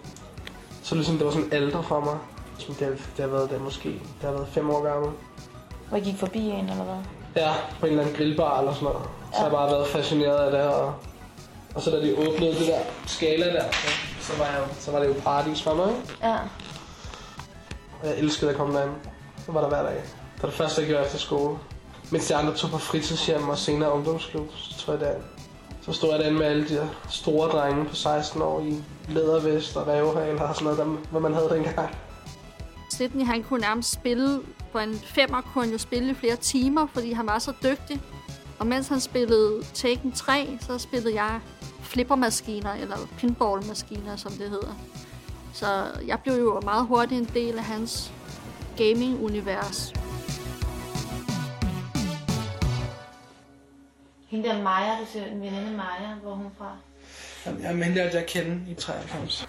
Så 0.83 0.95
ligesom 0.95 1.17
det 1.17 1.25
var 1.25 1.31
sådan 1.31 1.49
alder 1.51 1.81
for 1.81 1.99
mig. 1.99 2.17
Som 2.57 2.75
det, 2.75 2.87
det 3.17 3.25
har 3.25 3.31
været 3.31 3.49
det 3.49 3.61
måske. 3.61 3.89
Det 3.89 4.21
har 4.21 4.31
været 4.31 4.47
fem 4.51 4.69
år 4.69 4.83
gammel. 4.83 5.11
Hvor 5.89 5.97
I 5.97 6.01
gik 6.01 6.17
forbi 6.17 6.39
en, 6.39 6.69
eller 6.69 6.83
hvad? 6.83 6.95
Ja, 7.35 7.53
på 7.79 7.85
en 7.85 7.91
eller 7.91 8.03
anden 8.03 8.17
grillbar 8.17 8.59
eller 8.59 8.73
sådan 8.73 8.85
noget. 8.85 9.01
Så 9.31 9.37
har 9.37 9.43
jeg 9.43 9.51
bare 9.51 9.71
været 9.71 9.87
fascineret 9.87 10.37
af 10.37 10.51
det. 10.51 10.61
Og, 10.61 10.93
og 11.75 11.81
så 11.81 11.91
da 11.91 12.01
de 12.01 12.15
åbnede 12.17 12.51
det 12.51 12.67
der 12.67 12.79
skala 13.07 13.53
der, 13.53 13.63
så, 13.71 13.87
så, 14.21 14.37
var, 14.37 14.45
jeg, 14.45 14.63
så 14.79 14.91
var 14.91 14.99
det 14.99 15.07
jo 15.07 15.13
paradis 15.23 15.61
for 15.61 15.73
mig. 15.73 15.91
Ja. 16.23 16.35
Og 18.01 18.07
jeg 18.07 18.17
elskede 18.17 18.51
at 18.51 18.57
komme 18.57 18.77
derinde. 18.77 18.95
Så 19.45 19.51
var 19.51 19.61
der 19.61 19.67
hver 19.67 19.83
dag. 19.83 19.95
Det 20.35 20.43
var 20.43 20.49
det 20.49 20.57
første, 20.57 20.81
jeg 20.81 20.89
gjorde 20.89 21.05
efter 21.05 21.17
skole. 21.17 21.57
Mens 22.11 22.27
de 22.27 22.35
andre 22.35 22.55
tog 22.55 22.69
på 22.69 22.77
fritidshjem 22.77 23.49
og 23.49 23.57
senere 23.57 23.91
ungdomsklub, 23.91 24.49
så 24.55 24.79
tog 24.79 24.93
jeg 24.93 25.01
der. 25.01 25.13
Så 25.81 25.93
stod 25.93 26.09
jeg 26.09 26.19
derinde 26.19 26.39
med 26.39 26.47
alle 26.47 26.67
de 26.67 26.73
her 26.73 26.87
store 27.09 27.49
drenge 27.49 27.85
på 27.85 27.95
16 27.95 28.41
år 28.41 28.61
i 28.61 28.83
lædervest 29.09 29.77
og 29.77 29.87
rævehaler 29.87 30.41
og 30.41 30.55
sådan 30.55 30.63
noget, 30.63 30.79
der, 30.79 30.85
hvad 30.85 31.21
man 31.21 31.33
havde 31.33 31.49
dengang. 31.49 31.95
Sydney, 32.93 33.25
han 33.25 33.43
kunne 33.43 33.59
nærmest 33.61 33.91
spille, 33.91 34.39
på 34.71 34.79
en 34.79 34.95
femmer 34.95 35.41
kunne 35.41 35.63
han 35.63 35.71
jo 35.71 35.77
spille 35.77 36.11
i 36.11 36.13
flere 36.13 36.35
timer, 36.35 36.87
fordi 36.93 37.11
han 37.11 37.27
var 37.27 37.39
så 37.39 37.53
dygtig. 37.63 38.01
Og 38.59 38.67
mens 38.67 38.87
han 38.87 38.99
spillede 38.99 39.63
Tekken 39.73 40.11
3, 40.11 40.57
så 40.61 40.77
spillede 40.77 41.15
jeg 41.15 41.39
flippermaskiner, 41.81 42.73
eller 42.73 42.97
pinballmaskiner, 43.17 44.15
som 44.15 44.31
det 44.31 44.49
hedder. 44.49 44.75
Så 45.53 45.67
jeg 46.07 46.19
blev 46.23 46.33
jo 46.33 46.61
meget 46.63 46.87
hurtigt 46.87 47.21
en 47.21 47.29
del 47.33 47.57
af 47.57 47.63
hans 47.63 48.13
gaming-univers. 48.77 49.93
Hende 54.27 54.49
der 54.49 54.63
Maja, 54.63 54.91
du 55.01 55.05
siger, 55.05 55.25
en 55.25 55.41
veninde 55.41 55.71
Maja, 55.71 56.15
hvor 56.23 56.33
hun 56.33 56.51
fra? 56.57 56.77
Jamen, 57.45 57.63
Jeg 57.63 57.75
mente, 57.75 58.01
at 58.01 58.13
jeg 58.13 58.25
kende 58.25 58.71
i 58.71 58.73
93. 58.73 59.47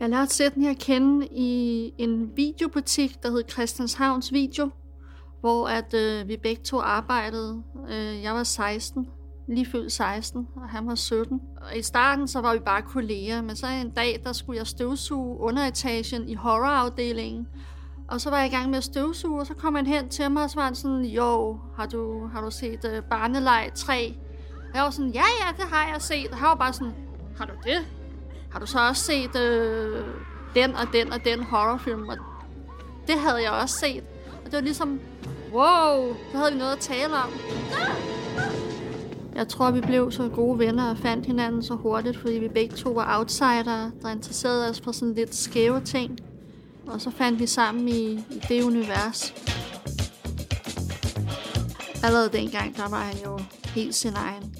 Jeg 0.00 0.08
lærte 0.08 0.34
Sydney 0.34 0.70
at 0.70 0.78
kende 0.78 1.26
i 1.30 1.92
en 1.98 2.36
videobutik, 2.36 3.22
der 3.22 3.30
hed 3.30 3.42
Christianshavns 3.50 4.32
Video, 4.32 4.70
hvor 5.40 5.68
at 5.68 5.94
øh, 5.94 6.28
vi 6.28 6.36
begge 6.36 6.62
to 6.62 6.80
arbejdede. 6.80 7.62
Øh, 7.88 8.22
jeg 8.22 8.34
var 8.34 8.44
16, 8.44 9.08
lige 9.48 9.66
fyldt 9.66 9.92
16, 9.92 10.48
og 10.56 10.68
han 10.68 10.86
var 10.86 10.94
17. 10.94 11.40
Og 11.56 11.78
i 11.78 11.82
starten 11.82 12.28
så 12.28 12.40
var 12.40 12.52
vi 12.52 12.58
bare 12.58 12.82
kolleger, 12.82 13.42
men 13.42 13.56
så 13.56 13.66
en 13.66 13.90
dag, 13.90 14.22
der 14.24 14.32
skulle 14.32 14.58
jeg 14.58 14.66
støvsuge 14.66 15.40
underetagen 15.40 16.28
i 16.28 16.34
horrorafdelingen. 16.34 17.48
Og 18.08 18.20
så 18.20 18.30
var 18.30 18.38
jeg 18.38 18.46
i 18.46 18.50
gang 18.50 18.70
med 18.70 18.78
at 18.78 18.84
støvsuge, 18.84 19.40
og 19.40 19.46
så 19.46 19.54
kom 19.54 19.74
han 19.74 19.86
hen 19.86 20.08
til 20.08 20.30
mig, 20.30 20.42
og 20.44 20.50
så 20.50 20.56
var 20.56 20.64
han 20.64 20.74
sådan, 20.74 21.04
jo, 21.04 21.58
har 21.76 21.86
du, 21.86 22.26
har 22.26 22.40
du 22.40 22.50
set 22.50 22.84
øh, 22.84 22.98
uh, 22.98 23.04
Barneleg 23.04 23.70
3? 23.74 24.14
Og 24.70 24.74
jeg 24.74 24.82
var 24.82 24.90
sådan, 24.90 25.10
ja, 25.10 25.24
ja, 25.40 25.52
det 25.56 25.64
har 25.72 25.92
jeg 25.92 26.02
set. 26.02 26.30
Og 26.30 26.36
han 26.36 26.48
var 26.48 26.54
bare 26.54 26.72
sådan, 26.72 26.94
har 27.38 27.44
du 27.44 27.52
det? 27.64 27.86
Har 28.52 28.60
du 28.60 28.66
så 28.66 28.88
også 28.88 29.02
set 29.02 29.36
øh, 29.36 30.04
den 30.54 30.74
og 30.74 30.92
den 30.92 31.12
og 31.12 31.24
den 31.24 31.42
horrorfilm? 31.42 32.08
Og 32.08 32.16
det 33.06 33.18
havde 33.18 33.42
jeg 33.42 33.50
også 33.50 33.78
set. 33.78 34.04
Og 34.44 34.44
det 34.44 34.52
var 34.52 34.60
ligesom, 34.60 35.00
wow, 35.52 36.16
så 36.32 36.38
havde 36.38 36.52
vi 36.52 36.58
noget 36.58 36.72
at 36.72 36.78
tale 36.78 37.14
om. 37.14 37.30
Jeg 39.36 39.48
tror, 39.48 39.70
vi 39.70 39.80
blev 39.80 40.12
så 40.12 40.28
gode 40.28 40.58
venner 40.58 40.90
og 40.90 40.98
fandt 40.98 41.26
hinanden 41.26 41.62
så 41.62 41.74
hurtigt, 41.74 42.16
fordi 42.16 42.34
vi 42.34 42.48
begge 42.48 42.76
to 42.76 42.90
var 42.90 43.18
outsidere, 43.18 43.92
der 44.02 44.10
interesserede 44.10 44.70
os 44.70 44.80
for 44.80 44.92
sådan 44.92 45.14
lidt 45.14 45.34
skæve 45.34 45.80
ting. 45.80 46.18
Og 46.86 47.00
så 47.00 47.10
fandt 47.10 47.40
vi 47.40 47.46
sammen 47.46 47.88
i, 47.88 48.12
i 48.12 48.40
det 48.48 48.62
univers. 48.62 49.34
Allerede 52.04 52.28
dengang, 52.32 52.76
der 52.76 52.88
var 52.88 53.04
han 53.04 53.16
jo 53.24 53.38
helt 53.64 53.94
sin 53.94 54.12
egen. 54.16 54.54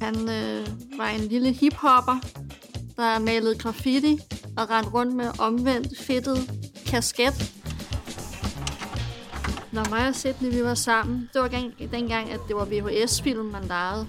Han 0.00 0.14
øh, 0.14 0.66
var 0.98 1.08
en 1.08 1.20
lille 1.20 1.52
hiphopper, 1.52 2.20
der 2.96 3.18
malede 3.18 3.58
graffiti 3.58 4.18
og 4.56 4.70
rendte 4.70 4.90
rundt 4.90 5.14
med 5.14 5.40
omvendt 5.40 5.98
fedtet 5.98 6.50
kasket. 6.86 7.52
Når 9.72 9.90
mig 9.90 10.08
og 10.08 10.14
Sidney 10.14 10.50
vi 10.52 10.64
var 10.64 10.74
sammen, 10.74 11.30
det 11.32 11.42
var 11.42 11.48
gang, 11.48 11.72
dengang, 11.92 12.30
at 12.30 12.40
det 12.48 12.56
var 12.56 12.64
VHS-film, 12.64 13.46
man 13.46 13.64
lejede. 13.64 14.06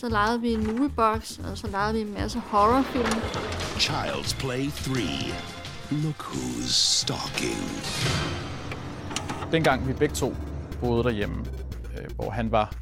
Så 0.00 0.08
legede 0.08 0.40
vi 0.40 0.52
en 0.52 0.66
moviebox, 0.66 1.38
og 1.38 1.58
så 1.58 1.66
legede 1.66 1.94
vi 1.94 2.00
en 2.00 2.14
masse 2.14 2.38
horrorfilm. 2.38 3.20
Child's 3.86 4.38
Play 4.38 4.70
3. 4.70 5.00
Look 5.90 6.22
who's 6.22 6.68
stalking. 6.68 7.66
Dengang 9.52 9.88
vi 9.88 9.92
begge 9.92 10.14
to 10.14 10.34
boede 10.80 11.04
derhjemme, 11.04 11.44
øh, 11.98 12.10
hvor 12.16 12.30
han 12.30 12.52
var 12.52 12.74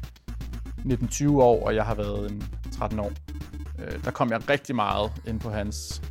19-20 0.85 1.29
år, 1.29 1.65
og 1.65 1.75
jeg 1.75 1.85
har 1.85 1.95
været 1.95 2.31
en 2.31 2.43
13 2.71 2.99
år, 2.99 3.11
øh, 3.79 4.03
der 4.03 4.11
kom 4.11 4.31
jeg 4.31 4.49
rigtig 4.49 4.75
meget 4.75 5.11
ind 5.27 5.39
på 5.39 5.49
hans 5.49 6.01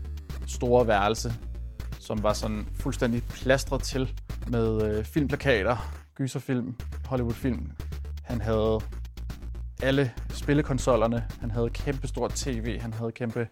store 0.46 0.86
værelse, 0.86 1.32
som 2.00 2.22
var 2.22 2.32
sådan 2.32 2.66
fuldstændig 2.74 3.22
plastret 3.22 3.82
til 3.82 4.14
med 4.46 4.82
øh, 4.82 5.04
filmplakater, 5.04 5.90
gyserfilm, 6.14 6.76
Hollywoodfilm. 7.06 7.70
Han 8.24 8.40
havde 8.40 8.80
alle 9.82 10.12
spillekonsollerne, 10.34 11.24
han 11.40 11.50
havde 11.50 11.70
kæmpe 11.70 12.08
stort 12.08 12.32
tv, 12.32 12.80
han 12.80 12.92
havde 12.92 13.12
kæmpe 13.12 13.48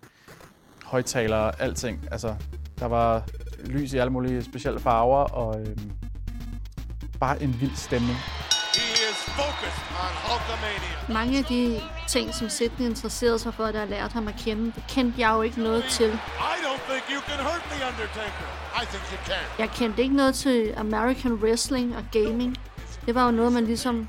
højtalere, 0.85 1.61
alting. 1.63 2.09
Altså, 2.11 2.35
der 2.79 2.87
var 2.87 3.25
lys 3.65 3.93
i 3.93 3.99
alle 3.99 4.13
mulige 4.13 4.43
specielle 4.45 4.81
farver, 4.81 5.25
og 5.25 5.61
øh, 5.61 5.77
bare 7.21 7.43
en 7.43 7.61
vild 7.61 7.77
stemning. 7.77 8.19
Mange 11.09 11.39
af 11.39 11.45
de 11.45 11.81
ting, 12.09 12.35
som 12.35 12.49
Sidney 12.49 12.87
interesserede 12.87 13.39
sig 13.39 13.55
for, 13.55 13.67
da 13.67 13.79
jeg 13.79 13.89
lærte 13.89 14.13
ham 14.13 14.29
at 14.29 14.35
kende, 14.45 14.65
det 14.65 14.85
kendte 14.89 15.21
jeg 15.21 15.35
jo 15.35 15.43
ikke 15.43 15.63
noget 15.63 15.85
til. 15.91 16.19
Jeg 19.59 19.71
kendte 19.71 20.03
ikke 20.03 20.17
noget 20.17 20.35
til 20.35 20.75
American 20.77 21.33
Wrestling 21.33 21.97
og 21.97 22.05
gaming. 22.13 22.57
Det 23.07 23.15
var 23.15 23.25
jo 23.27 23.31
noget, 23.31 23.53
man 23.53 23.65
ligesom 23.65 24.09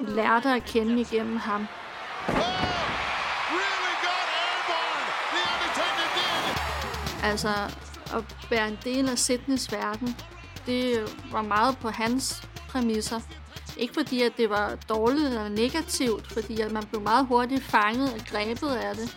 lærte 0.00 0.48
at 0.48 0.64
kende 0.64 1.00
igennem 1.00 1.36
ham. 1.36 1.66
Altså, 7.22 7.48
at 8.14 8.50
være 8.50 8.68
en 8.68 8.78
del 8.84 9.08
af 9.08 9.18
Sydneys 9.18 9.72
verden, 9.72 10.16
det 10.66 11.16
var 11.32 11.42
meget 11.42 11.78
på 11.78 11.88
hans 11.88 12.48
præmisser. 12.68 13.20
Ikke 13.76 13.94
fordi, 13.94 14.22
at 14.22 14.32
det 14.36 14.50
var 14.50 14.74
dårligt 14.88 15.26
eller 15.26 15.48
negativt, 15.48 16.32
fordi 16.32 16.60
at 16.60 16.72
man 16.72 16.82
blev 16.86 17.02
meget 17.02 17.26
hurtigt 17.26 17.64
fanget 17.64 18.14
og 18.14 18.20
grebet 18.26 18.70
af 18.70 18.94
det. 18.94 19.16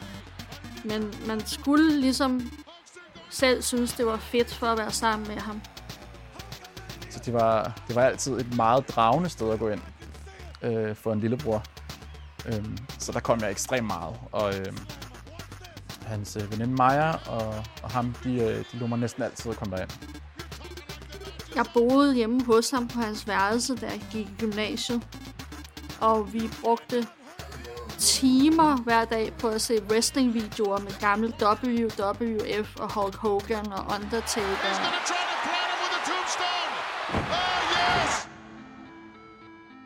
Men 0.85 1.13
man 1.27 1.45
skulle 1.45 1.99
ligesom 2.01 2.51
selv 3.29 3.61
synes, 3.61 3.93
det 3.93 4.05
var 4.05 4.17
fedt 4.17 4.53
for 4.53 4.67
at 4.67 4.77
være 4.77 4.91
sammen 4.91 5.27
med 5.27 5.37
ham. 5.37 5.61
Så 7.09 7.19
det 7.25 7.33
var, 7.33 7.81
det 7.87 7.95
var 7.95 8.01
altid 8.01 8.39
et 8.39 8.55
meget 8.55 8.89
dragende 8.89 9.29
sted 9.29 9.51
at 9.51 9.59
gå 9.59 9.69
ind 9.69 9.81
øh, 10.63 10.96
for 10.96 11.13
en 11.13 11.20
lillebror. 11.20 11.63
Øhm, 12.46 12.77
så 13.00 13.12
der 13.12 13.20
kom 13.20 13.39
jeg 13.41 13.51
ekstremt 13.51 13.88
meget. 13.88 14.15
Og 14.32 14.60
øh, 14.60 14.74
hans 16.06 16.38
øh, 16.41 16.51
veninde 16.51 16.74
Maja 16.74 17.12
og, 17.12 17.65
og 17.84 17.91
ham, 17.91 18.15
de, 18.24 18.34
øh, 18.34 18.58
de 18.72 18.77
lå 18.80 18.88
mig 18.88 19.00
næsten 19.00 19.24
altid 19.24 19.51
at 19.51 19.58
komme 19.58 19.75
derind. 19.75 19.91
Jeg 21.56 21.65
boede 21.74 22.15
hjemme 22.15 22.46
hos 22.46 22.70
ham 22.70 22.88
på 22.88 23.00
hans 23.00 23.27
værelse, 23.27 23.75
da 23.75 23.86
jeg 23.86 24.01
gik 24.12 24.27
i 24.27 24.36
gymnasiet. 24.39 25.08
Og 26.00 26.34
vi 26.34 26.50
brugte 26.63 27.08
timer 27.98 28.77
hver 28.77 29.06
dag 29.06 29.34
på 29.39 29.48
at 29.48 29.62
se 29.62 29.84
wrestling-videoer 29.89 30.80
med 30.80 31.00
gamle 31.00 31.34
WWF 31.41 32.75
og 32.75 32.94
Hulk 32.94 33.15
Hogan 33.15 33.72
og 33.72 33.86
Undertaker. 33.96 35.30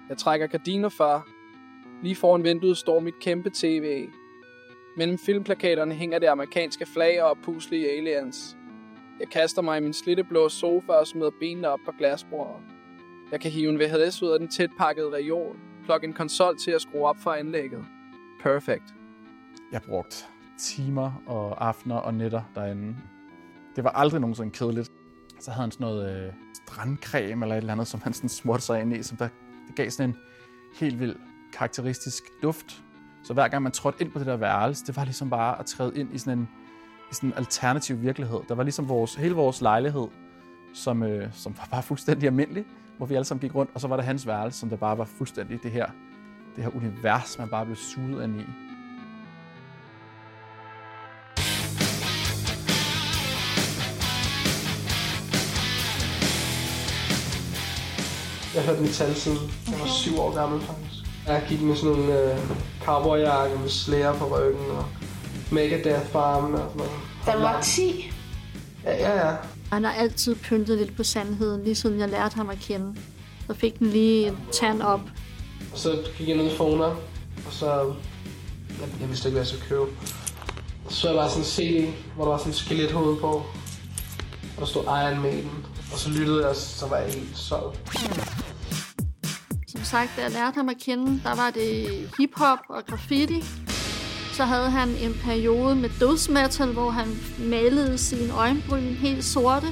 Jeg 0.09 0.17
trækker 0.17 0.47
gardiner 0.47 0.89
for. 0.89 1.27
Lige 2.03 2.15
foran 2.15 2.43
vinduet 2.43 2.77
står 2.77 2.99
mit 2.99 3.19
kæmpe 3.19 3.49
tv. 3.53 4.07
Mellem 4.97 5.17
filmplakaterne 5.17 5.93
hænger 5.93 6.19
det 6.19 6.27
amerikanske 6.27 6.85
flag 6.85 7.23
og 7.23 7.37
puslige 7.43 7.91
aliens. 7.91 8.57
Jeg 9.19 9.27
kaster 9.27 9.61
mig 9.61 9.77
i 9.77 9.81
min 9.81 9.93
slitteblå 9.93 10.49
sofa 10.49 10.91
og 10.91 11.07
smider 11.07 11.31
benene 11.39 11.69
op 11.69 11.79
på 11.85 11.91
glasbordet. 11.97 12.63
Jeg 13.31 13.39
kan 13.41 13.51
hive 13.51 13.69
en 13.69 13.79
VHS 13.79 14.23
ud 14.23 14.29
af 14.29 14.39
den 14.39 14.47
tætpakkede 14.47 15.13
reol, 15.13 15.55
plukke 15.85 16.07
en 16.07 16.13
konsol 16.13 16.57
til 16.57 16.71
at 16.71 16.81
skrue 16.81 17.07
op 17.07 17.17
for 17.17 17.31
anlægget. 17.31 17.85
Perfect. 18.41 18.83
Jeg 19.71 19.81
brugte 19.81 20.25
timer 20.59 21.23
og 21.25 21.67
aftener 21.67 21.95
og 21.95 22.13
nætter 22.13 22.41
derinde. 22.55 22.95
Det 23.75 23.83
var 23.83 23.89
aldrig 23.89 24.21
nogensinde 24.21 24.51
kedeligt. 24.51 24.91
Så 25.39 25.51
havde 25.51 25.61
han 25.61 25.71
sådan 25.71 25.85
noget 25.85 26.25
øh, 26.27 26.33
strandcreme 26.53 27.45
eller 27.45 27.55
et 27.55 27.59
eller 27.59 27.73
andet, 27.73 27.87
som 27.87 28.01
han 28.01 28.13
sådan 28.13 28.29
smurte 28.29 28.63
sig 28.63 28.81
ind 28.81 28.93
i, 28.93 29.03
som 29.03 29.17
der, 29.17 29.27
det 29.67 29.75
gav 29.75 29.89
sådan 29.89 30.09
en 30.09 30.15
helt 30.79 30.99
vild 30.99 31.15
karakteristisk 31.53 32.23
duft. 32.41 32.83
Så 33.23 33.33
hver 33.33 33.47
gang 33.47 33.63
man 33.63 33.71
trådte 33.71 34.01
ind 34.01 34.11
på 34.11 34.19
det 34.19 34.27
der 34.27 34.37
værelse, 34.37 34.85
det 34.85 34.97
var 34.97 35.03
ligesom 35.03 35.29
bare 35.29 35.59
at 35.59 35.65
træde 35.65 35.91
ind 35.95 36.15
i 36.15 36.17
sådan 36.17 36.39
en, 36.39 36.49
i 37.11 37.13
sådan 37.13 37.29
en 37.29 37.33
alternativ 37.37 38.01
virkelighed. 38.01 38.39
Der 38.49 38.55
var 38.55 38.63
ligesom 38.63 38.89
vores, 38.89 39.15
hele 39.15 39.35
vores 39.35 39.61
lejlighed, 39.61 40.07
som, 40.73 41.03
øh, 41.03 41.33
som 41.33 41.57
var 41.57 41.67
bare 41.71 41.83
fuldstændig 41.83 42.27
almindelig, 42.27 42.65
hvor 42.97 43.05
vi 43.05 43.15
alle 43.15 43.25
sammen 43.25 43.41
gik 43.41 43.55
rundt, 43.55 43.71
og 43.73 43.81
så 43.81 43.87
var 43.87 43.95
der 43.95 44.03
hans 44.03 44.27
værelse, 44.27 44.59
som 44.59 44.69
der 44.69 44.77
bare 44.77 44.97
var 44.97 45.05
fuldstændig 45.05 45.63
det 45.63 45.71
her, 45.71 45.85
det 46.55 46.63
her 46.63 46.75
univers, 46.75 47.37
man 47.39 47.49
bare 47.49 47.65
blev 47.65 47.75
suget 47.75 48.23
ind 48.23 48.41
i. 48.41 48.64
Jeg 58.55 58.63
hørte 58.63 58.81
metal 58.81 59.15
siden 59.15 59.37
jeg 59.71 59.79
var 59.79 59.87
syv 59.87 60.19
år 60.19 60.35
gammel 60.35 60.61
faktisk. 60.61 61.11
Jeg 61.27 61.45
gik 61.49 61.61
med 61.61 61.75
sådan 61.75 61.95
nogle 61.95 62.33
øh, 62.33 62.39
cowboyjakke 62.83 63.57
med 63.59 63.69
slæger 63.69 64.13
på 64.13 64.37
ryggen 64.37 64.71
og 64.71 64.85
Megadeth 65.51 66.11
på 66.11 66.17
og 66.17 66.41
sådan 66.41 66.77
noget. 66.77 66.91
Du 67.25 67.39
var 67.39 67.61
10? 67.61 68.11
Ja, 68.83 68.95
ja, 68.95 69.27
ja. 69.27 69.35
Han 69.71 69.83
har 69.83 69.91
altid 69.91 70.35
pyntet 70.35 70.77
lidt 70.77 70.95
på 70.95 71.03
sandheden, 71.03 71.63
lige 71.63 71.75
siden 71.75 71.99
jeg 71.99 72.09
lærte 72.09 72.35
ham 72.35 72.49
at 72.49 72.57
kende. 72.59 72.95
Så 73.47 73.53
fik 73.53 73.79
den 73.79 73.87
lige 73.87 74.27
en 74.27 74.37
tand 74.51 74.81
op. 74.81 75.01
Og 75.73 75.77
så 75.79 76.03
gik 76.17 76.27
jeg 76.27 76.37
ned 76.37 76.51
i 76.51 76.55
Fona, 76.57 76.85
og 76.85 77.51
så... 77.51 77.93
Jeg, 78.69 78.87
jeg 78.99 79.09
vidste 79.09 79.29
ikke, 79.29 79.39
hvad 79.39 79.41
jeg 79.41 79.47
skulle 79.47 79.65
købe. 79.69 79.97
Og 80.85 80.91
så 80.93 81.07
jeg 81.07 81.17
bare 81.17 81.29
sådan 81.29 81.41
en 81.41 81.45
CD, 81.45 81.93
hvor 82.15 82.23
der 82.23 82.31
var 82.31 82.37
sådan 82.37 82.51
en 82.51 82.55
skelethoved 82.55 83.17
på. 83.17 83.27
Og 83.27 84.59
der 84.59 84.65
stod 84.65 84.83
Iron 84.83 85.21
Maiden. 85.21 85.65
Og 85.93 85.99
så 85.99 86.09
lyttede 86.09 86.39
jeg, 86.39 86.49
og 86.49 86.55
så 86.55 86.87
var 86.87 86.97
jeg 86.97 87.13
helt 87.13 87.37
solgt. 87.37 87.79
Som 89.85 89.89
sagt, 89.89 90.11
da 90.17 90.21
jeg 90.21 90.31
lærte 90.31 90.55
ham 90.55 90.69
at 90.69 90.77
kende, 90.77 91.21
der 91.23 91.35
var 91.35 91.49
det 91.49 91.87
hiphop 92.17 92.59
og 92.69 92.85
graffiti. 92.85 93.41
Så 94.33 94.43
havde 94.43 94.69
han 94.69 94.89
en 94.89 95.13
periode 95.23 95.75
med 95.75 95.89
dødsmetal, 95.99 96.71
hvor 96.71 96.89
han 96.89 97.07
malede 97.39 97.97
sine 97.97 98.33
øjenbryn 98.33 98.81
helt 98.81 99.23
sorte 99.23 99.67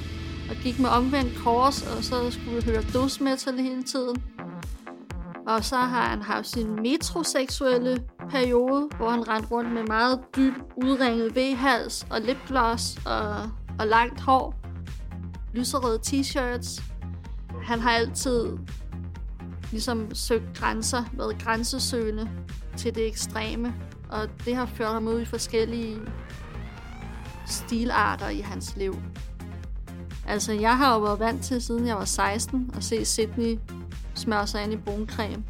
og 0.50 0.56
gik 0.64 0.80
med 0.80 0.90
omvendt 0.90 1.38
kors, 1.38 1.82
og 1.82 2.04
så 2.04 2.32
skulle 2.32 2.56
vi 2.56 2.72
høre 2.72 2.84
dødsmetal 2.94 3.60
hele 3.60 3.84
tiden. 3.84 4.24
Og 5.48 5.64
så 5.64 5.76
har 5.76 6.10
han 6.10 6.22
haft 6.22 6.48
sin 6.48 6.76
metroseksuelle 6.76 8.04
periode, 8.30 8.90
hvor 8.98 9.10
han 9.10 9.28
rendte 9.28 9.52
rundt 9.52 9.72
med 9.72 9.84
meget 9.84 10.20
dyb 10.36 10.54
udringet 10.76 11.36
V-hals 11.36 12.08
og 12.10 12.22
lipgloss 12.22 12.98
og, 13.06 13.36
og 13.80 13.88
langt 13.88 14.22
hår. 14.22 14.56
Lyserøde 15.54 16.00
t-shirts. 16.08 16.84
Han 17.64 17.80
har 17.80 17.92
altid 17.92 18.58
ligesom 19.74 20.16
søgt 20.16 20.54
grænser, 20.56 21.04
været 21.14 21.44
grænsesøgende 21.44 22.30
til 22.78 22.96
det 22.96 23.08
ekstreme. 23.08 23.74
Og 24.10 24.30
det 24.46 24.56
har 24.56 24.66
ført 24.66 24.94
ham 24.94 25.08
ud 25.08 25.22
i 25.22 25.26
forskellige 25.26 25.98
stilarter 27.48 28.30
i 28.30 28.40
hans 28.40 28.76
liv. 28.78 28.96
Altså, 30.28 30.54
jeg 30.54 30.78
har 30.78 30.94
jo 30.94 31.02
været 31.02 31.20
vant 31.20 31.44
til, 31.44 31.62
siden 31.62 31.88
jeg 31.88 31.96
var 31.96 32.06
16, 32.06 32.72
at 32.78 32.84
se 32.84 33.06
Sydney 33.06 33.60
smøre 34.16 34.48
sig 34.48 34.64
ind 34.64 34.74
i 34.74 34.78
bruncreme. 34.78 35.44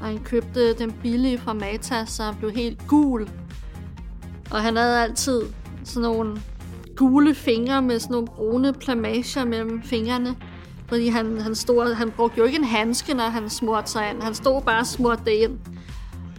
Og 0.00 0.06
han 0.06 0.18
købte 0.24 0.74
den 0.74 0.92
billige 0.92 1.38
fra 1.38 1.52
Mata, 1.52 2.04
så 2.04 2.22
han 2.22 2.36
blev 2.36 2.50
helt 2.50 2.86
gul. 2.86 3.28
Og 4.50 4.62
han 4.62 4.76
havde 4.76 5.02
altid 5.02 5.42
sådan 5.84 6.02
nogle 6.02 6.40
gule 6.96 7.34
fingre 7.34 7.82
med 7.82 8.00
sådan 8.00 8.12
nogle 8.12 8.26
brune 8.26 8.72
plamager 8.72 9.44
mellem 9.44 9.82
fingrene. 9.82 10.36
Fordi 10.90 11.08
han, 11.08 11.40
han, 11.40 11.54
stod, 11.54 11.94
han 11.94 12.10
brugte 12.10 12.38
jo 12.38 12.44
ikke 12.44 12.58
en 12.58 12.64
handske, 12.64 13.14
når 13.14 13.24
han 13.28 13.50
smurte 13.50 13.90
sig 13.90 14.10
ind. 14.10 14.22
Han 14.22 14.34
stod 14.34 14.62
bare 14.62 14.80
og 14.80 14.86
smurte 14.86 15.22
det 15.24 15.30
ind. 15.30 15.58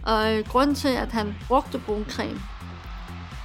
Og 0.02 0.34
øh, 0.34 0.44
grunden 0.48 0.74
til, 0.74 0.88
at 0.88 1.12
han 1.12 1.34
brugte 1.48 1.78
bruncreme, 1.78 2.40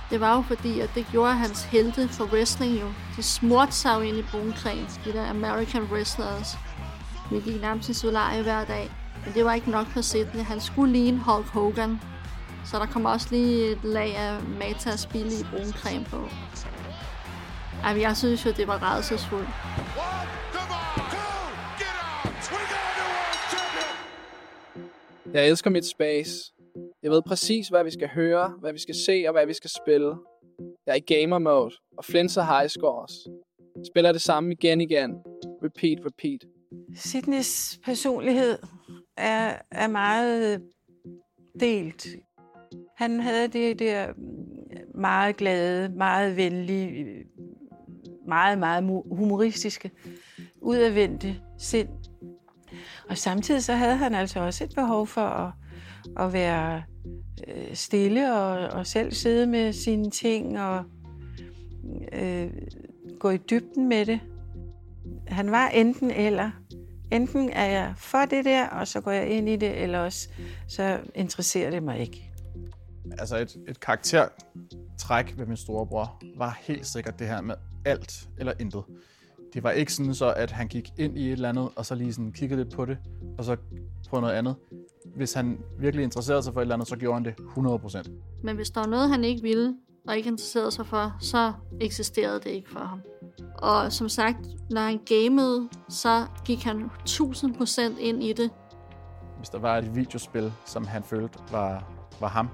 det 0.10 0.22
var 0.22 0.36
jo 0.36 0.41
fordi, 0.41 0.80
at 0.80 0.89
det 0.96 1.06
gjorde 1.12 1.34
hans 1.34 1.63
helte 1.63 2.08
for 2.08 2.26
wrestling 2.26 2.82
jo. 2.82 2.88
De 3.17 3.24
smurte 3.24 3.72
sig 3.72 3.96
jo 3.96 4.00
ind 4.00 4.17
i 4.17 4.24
bruncreme, 4.32 4.88
de 5.06 5.13
der 5.13 5.30
American 5.30 5.84
wrestlers. 5.84 6.58
Vi 7.32 7.39
gik 7.39 7.62
nærmest 7.62 7.89
i 7.89 7.93
solarie 7.93 8.43
hver 8.43 8.65
dag. 8.65 8.91
Men 9.26 9.34
det 9.34 9.46
var 9.46 9.54
ikke 9.54 9.72
nok 9.72 9.88
for 9.88 10.02
Sidney. 10.02 10.43
Han 10.43 10.62
skulle 10.62 10.93
ligne 10.93 11.20
Hulk 11.20 11.48
Hogan. 11.48 12.02
Så 12.65 12.80
der 12.80 12.86
kom 12.86 13.06
også 13.06 13.28
lige 13.32 13.72
et 13.72 13.84
lag 13.84 14.15
af 14.17 14.38
Matas 14.60 15.06
billige 15.06 15.48
bruncreme 15.52 16.06
på. 16.06 16.30
Ej, 17.84 18.02
jeg 18.02 18.17
synes 18.17 18.46
jo, 18.46 18.52
det 18.52 18.67
var 18.67 18.78
rædselsfuldt. 18.78 19.50
Jeg 25.34 25.48
elsker 25.48 25.70
mit 25.70 25.86
space. 25.86 26.54
Jeg 27.04 27.12
ved 27.12 27.22
præcis, 27.22 27.68
hvad 27.68 27.84
vi 27.84 27.92
skal 27.92 28.08
høre, 28.08 28.54
hvad 28.60 28.74
vi 28.74 28.80
skal 28.80 28.96
se 28.96 29.24
og 29.28 29.32
hvad 29.32 29.46
vi 29.46 29.54
skal 29.54 29.70
spille. 29.70 30.16
Jeg 30.86 30.92
er 30.92 30.96
i 30.96 31.13
gamer 31.13 31.40
mode 31.40 31.76
og 31.98 32.06
flinser 32.06 32.44
high 32.44 32.70
scores. 32.70 33.12
Spiller 33.92 34.12
det 34.12 34.22
samme 34.22 34.52
igen 34.52 34.82
igen. 34.82 35.12
Repeat, 35.63 35.98
repeat. 36.06 36.46
Sydneys 36.96 37.80
personlighed 37.86 38.58
er, 39.18 39.62
er 39.72 39.88
meget 39.88 40.62
delt. 41.60 42.08
Han 42.98 43.20
havde 43.20 43.48
det 43.48 43.80
der 43.80 44.13
meget 44.96 45.38
glade, 45.38 45.90
meget 45.90 46.38
venlige, 46.38 47.26
meget, 48.28 48.60
meget 48.60 48.84
humoristiske, 49.12 49.92
udadvendte 50.62 51.36
sind. 51.60 51.90
Og 53.10 53.17
samtidig 53.17 53.63
så 53.63 53.74
havde 53.74 53.96
han 53.96 54.15
altså 54.15 54.39
også 54.39 54.63
et 54.63 54.72
behov 54.76 55.08
for 55.08 55.22
at, 55.22 55.52
at 56.20 56.34
være 56.34 56.84
øh, 57.48 57.76
stille 57.76 58.34
og, 58.34 58.67
og 58.67 58.88
selv 58.88 59.13
sidde 59.13 59.48
med 59.48 59.74
sine 59.74 60.12
ting 60.12 60.60
og 60.60 60.84
øh, 62.12 62.52
gå 63.20 63.30
i 63.30 63.38
dybden 63.38 63.89
med 63.89 64.06
det. 64.06 64.20
Han 65.28 65.52
var 65.52 65.67
enten 65.67 66.12
eller. 66.12 66.52
Enten 67.12 67.50
er 67.50 67.65
jeg 67.65 67.93
for 67.98 68.26
det 68.26 68.46
der, 68.46 68.67
og 68.67 68.88
så 68.88 69.02
går 69.02 69.12
jeg 69.12 69.28
ind 69.28 69.50
i 69.50 69.56
det, 69.56 69.84
eller 69.84 70.00
også 70.00 70.30
så 70.67 71.00
interesserer 71.15 71.70
det 71.70 71.84
mig 71.84 72.00
ikke. 72.00 72.32
Altså 73.20 73.38
et, 73.38 73.58
et 73.67 73.80
karaktertræk 73.80 75.38
ved 75.38 75.46
min 75.46 75.58
storebror 75.58 76.22
var 76.38 76.60
helt 76.62 76.86
sikkert 76.86 77.20
det 77.20 77.28
her 77.28 77.41
med 77.41 77.56
alt 77.86 78.30
eller 78.38 78.54
intet. 78.60 78.84
Det 79.53 79.63
var 79.63 79.71
ikke 79.71 79.93
sådan 79.93 80.13
så, 80.13 80.33
at 80.33 80.51
han 80.51 80.67
gik 80.67 80.89
ind 80.97 81.17
i 81.17 81.25
et 81.27 81.31
eller 81.31 81.49
andet, 81.49 81.69
og 81.75 81.86
så 81.86 81.95
lige 81.95 82.13
sådan 82.13 82.31
kiggede 82.31 82.63
lidt 82.63 82.75
på 82.75 82.86
det, 82.86 82.97
og 83.38 83.43
så 83.43 83.57
på 84.10 84.19
noget 84.19 84.33
andet. 84.33 84.55
Hvis 85.15 85.33
han 85.33 85.60
virkelig 85.79 86.03
interesserede 86.03 86.43
sig 86.43 86.53
for 86.53 86.60
et 86.60 86.63
eller 86.63 86.75
andet, 86.75 86.88
så 86.88 86.95
gjorde 86.95 87.13
han 87.13 87.25
det 87.25 87.33
100%. 88.07 88.10
Men 88.43 88.55
hvis 88.55 88.69
der 88.69 88.81
var 88.81 88.88
noget, 88.88 89.10
han 89.10 89.23
ikke 89.23 89.41
ville, 89.41 89.75
og 90.07 90.17
ikke 90.17 90.29
interesserede 90.29 90.71
sig 90.71 90.88
for, 90.88 91.15
så 91.19 91.53
eksisterede 91.81 92.39
det 92.39 92.49
ikke 92.49 92.69
for 92.69 92.79
ham. 92.79 93.01
Og 93.57 93.93
som 93.93 94.10
sagt, 94.10 94.38
når 94.69 94.81
han 94.81 94.99
gamede, 95.05 95.69
så 95.89 96.25
gik 96.45 96.63
han 96.63 96.89
1000% 97.10 97.81
ind 97.99 98.23
i 98.23 98.33
det. 98.33 98.51
Hvis 99.38 99.49
der 99.49 99.60
var 99.60 99.77
et 99.77 99.95
videospil, 99.95 100.53
som 100.65 100.86
han 100.86 101.03
følte 101.03 101.39
var, 101.51 101.91
var 102.19 102.27
ham, 102.27 102.49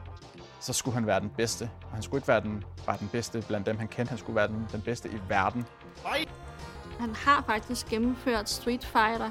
så 0.59 0.73
skulle 0.73 0.95
han 0.95 1.07
være 1.07 1.19
den 1.19 1.29
bedste. 1.37 1.69
Og 1.83 1.91
han 1.91 2.01
skulle 2.01 2.19
ikke 2.19 2.27
være 2.27 2.41
den, 2.41 2.63
bare 2.85 2.97
den 2.99 3.09
bedste 3.11 3.43
blandt 3.47 3.67
dem, 3.67 3.77
han 3.77 3.87
kendte. 3.87 4.09
Han 4.09 4.17
skulle 4.17 4.35
være 4.35 4.47
den, 4.47 4.67
den 4.71 4.81
bedste 4.81 5.09
i 5.09 5.17
verden. 5.29 5.65
Han 6.99 7.15
har 7.15 7.43
faktisk 7.47 7.87
gennemført 7.87 8.49
Street 8.49 8.85
Fighter, 8.85 9.29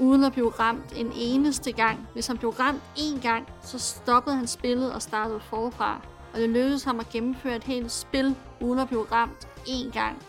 uden 0.00 0.24
at 0.24 0.32
blive 0.32 0.50
ramt 0.50 0.92
en 0.96 1.12
eneste 1.14 1.72
gang. 1.72 2.08
Hvis 2.12 2.26
han 2.26 2.38
blev 2.38 2.50
ramt 2.50 2.82
én 2.96 3.22
gang, 3.22 3.48
så 3.62 3.78
stoppede 3.78 4.36
han 4.36 4.46
spillet 4.46 4.92
og 4.92 5.02
startede 5.02 5.40
forfra. 5.40 6.00
Og 6.34 6.40
det 6.40 6.50
lykkedes 6.50 6.84
ham 6.84 7.00
at 7.00 7.08
gennemføre 7.08 7.56
et 7.56 7.64
helt 7.64 7.92
spil, 7.92 8.36
uden 8.60 8.78
at 8.78 8.88
blive 8.88 9.04
ramt 9.12 9.48
én 9.66 9.92
gang. 9.92 10.22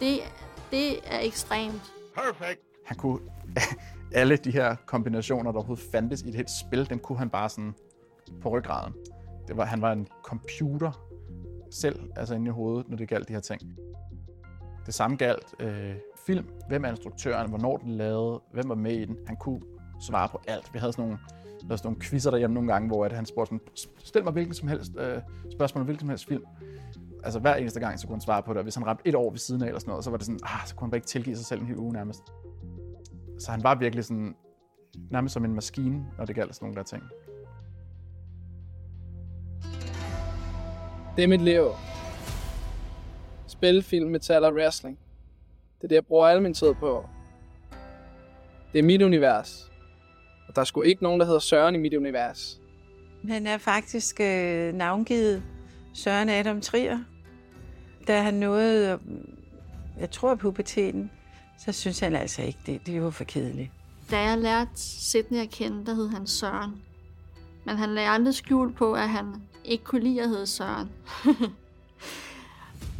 Det, 0.00 0.18
det 0.70 0.98
er 1.04 1.20
ekstremt. 1.20 1.92
Perfect. 2.14 2.60
Han 2.86 2.96
kunne 2.96 3.18
alle 4.12 4.36
de 4.36 4.50
her 4.50 4.76
kombinationer, 4.86 5.52
der 5.52 5.58
overhovedet 5.58 5.84
fandtes 5.92 6.22
i 6.22 6.28
et 6.28 6.34
helt 6.34 6.50
spil, 6.66 6.90
dem 6.90 6.98
kunne 6.98 7.18
han 7.18 7.30
bare 7.30 7.48
sådan 7.48 7.74
på 8.42 8.48
ryggraden. 8.48 8.94
Det 9.48 9.56
var, 9.56 9.64
han 9.64 9.82
var 9.82 9.92
en 9.92 10.08
computer 10.22 10.92
selv, 11.70 12.00
altså 12.16 12.34
inde 12.34 12.46
i 12.46 12.50
hovedet, 12.50 12.88
når 12.88 12.96
det 12.96 13.08
galt 13.08 13.28
de 13.28 13.32
her 13.32 13.40
ting. 13.40 13.60
Det 14.86 14.94
samme 14.94 15.16
galt 15.16 15.54
øh, 15.60 15.94
film. 16.26 16.46
Hvem 16.68 16.84
er 16.84 16.88
instruktøren? 16.88 17.48
Hvornår 17.48 17.76
den 17.76 17.90
lavede? 17.90 18.40
Hvem 18.52 18.68
var 18.68 18.74
med 18.74 18.92
i 18.92 19.04
den? 19.04 19.16
Han 19.26 19.36
kunne 19.36 19.60
svare 20.00 20.28
på 20.28 20.40
alt. 20.46 20.74
Vi 20.74 20.78
havde 20.78 20.92
sådan 20.92 21.04
nogle, 21.04 21.18
der 21.68 21.76
sådan 21.76 21.88
nogle 21.88 22.00
quizzer 22.00 22.30
derhjemme 22.30 22.54
nogle 22.54 22.72
gange, 22.72 22.88
hvor 22.88 23.04
at 23.04 23.12
han 23.12 23.26
spurgte 23.26 23.58
sådan, 23.74 23.90
stil 23.98 24.24
mig 24.24 24.32
hvilken 24.32 24.54
som 24.54 24.68
helst 24.68 24.92
øh, 24.98 25.20
spørgsmål 25.52 25.80
om 25.80 25.84
hvilken 25.84 26.00
som 26.00 26.08
helst 26.08 26.28
film. 26.28 26.44
Altså 27.24 27.40
hver 27.40 27.54
eneste 27.54 27.80
gang, 27.80 27.98
så 27.98 28.06
kunne 28.06 28.14
han 28.14 28.20
svare 28.20 28.42
på 28.42 28.52
det. 28.52 28.58
Og 28.58 28.62
hvis 28.62 28.74
han 28.74 28.86
ramte 28.86 29.08
et 29.08 29.14
år 29.14 29.30
ved 29.30 29.38
siden 29.38 29.62
af 29.62 29.66
eller 29.66 29.80
sådan 29.80 29.90
noget, 29.90 30.04
så 30.04 30.10
var 30.10 30.16
det 30.16 30.26
sådan, 30.26 30.40
ah, 30.42 30.66
så 30.66 30.74
kunne 30.74 30.84
han 30.86 30.90
bare 30.90 30.96
ikke 30.96 31.06
tilgive 31.06 31.36
sig 31.36 31.46
selv 31.46 31.60
en 31.60 31.66
hel 31.66 31.78
uge 31.78 31.92
nærmest. 31.92 32.22
Så 33.38 33.50
han 33.50 33.62
var 33.62 33.74
virkelig 33.74 34.04
sådan, 34.04 34.34
nærmest 35.10 35.32
som 35.32 35.44
en 35.44 35.54
maskine, 35.54 36.06
når 36.18 36.24
det 36.24 36.34
galt 36.34 36.54
sådan 36.54 36.66
nogle 36.66 36.76
der 36.76 36.82
ting. 36.82 37.02
Det 41.16 41.24
er 41.24 41.28
mit 41.28 41.42
liv. 41.42 41.64
Spil, 43.46 43.82
film, 43.82 44.10
metal 44.10 44.44
og 44.44 44.54
wrestling. 44.54 44.98
Det 45.78 45.84
er 45.84 45.88
det, 45.88 45.94
jeg 45.94 46.06
bruger 46.06 46.26
al 46.26 46.42
min 46.42 46.54
tid 46.54 46.74
på. 46.74 47.08
Det 48.72 48.78
er 48.78 48.82
mit 48.82 49.02
univers. 49.02 49.70
Og 50.48 50.54
der 50.54 50.60
er 50.60 50.64
sgu 50.64 50.82
ikke 50.82 51.02
nogen, 51.02 51.20
der 51.20 51.26
hedder 51.26 51.40
Søren 51.40 51.74
i 51.74 51.78
mit 51.78 51.94
univers. 51.94 52.60
Han 53.28 53.46
er 53.46 53.58
faktisk 53.58 54.20
øh, 54.20 54.74
navngivet 54.74 55.42
Søren 55.94 56.28
Adam 56.28 56.60
Trier. 56.60 56.98
Da 58.06 58.22
han 58.22 58.34
nåede, 58.34 58.92
øh, 58.92 58.98
jeg 60.00 60.10
tror, 60.10 60.34
puberteten, 60.34 61.10
så 61.58 61.72
synes 61.72 62.00
han 62.00 62.16
altså 62.16 62.42
ikke, 62.42 62.58
det, 62.66 62.86
det 62.86 63.02
var 63.02 63.10
for 63.10 63.24
kedeligt. 63.24 63.70
Da 64.10 64.18
jeg 64.20 64.38
lærte 64.38 64.70
Sidney 64.74 65.38
at 65.38 65.50
kende, 65.50 65.86
der 65.86 65.94
hed 65.94 66.08
han 66.08 66.26
Søren. 66.26 66.82
Men 67.64 67.76
han 67.76 67.94
lagde 67.94 68.08
aldrig 68.08 68.34
skjul 68.34 68.72
på, 68.72 68.92
at 68.92 69.08
han 69.08 69.26
ikke 69.64 69.84
kunne 69.84 70.02
lide 70.02 70.22
at 70.22 70.28
hedde 70.28 70.46
Søren. 70.46 70.88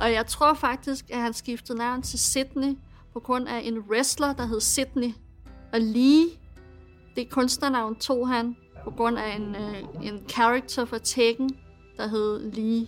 og 0.01 0.13
jeg 0.13 0.27
tror 0.27 0.55
faktisk, 0.55 1.11
at 1.11 1.21
han 1.21 1.33
skiftede 1.33 1.79
navn 1.79 2.03
til 2.03 2.19
Sidney 2.19 2.77
på 3.13 3.21
grund 3.21 3.49
af 3.49 3.61
en 3.65 3.79
wrestler, 3.79 4.33
der 4.33 4.47
hed 4.47 4.61
Sidney. 4.61 5.13
Og 5.73 5.81
lige 5.81 6.27
det 7.17 7.31
kunstnernavn 7.31 7.97
tog 7.97 8.29
han 8.29 8.57
på 8.85 8.91
grund 8.91 9.19
af 9.19 9.37
en, 9.37 9.57
øh, 9.57 10.07
en 10.07 10.29
character 10.29 10.85
fra 10.85 10.99
Tekken, 10.99 11.57
der 11.97 12.07
hed 12.07 12.53
Lee. 12.53 12.87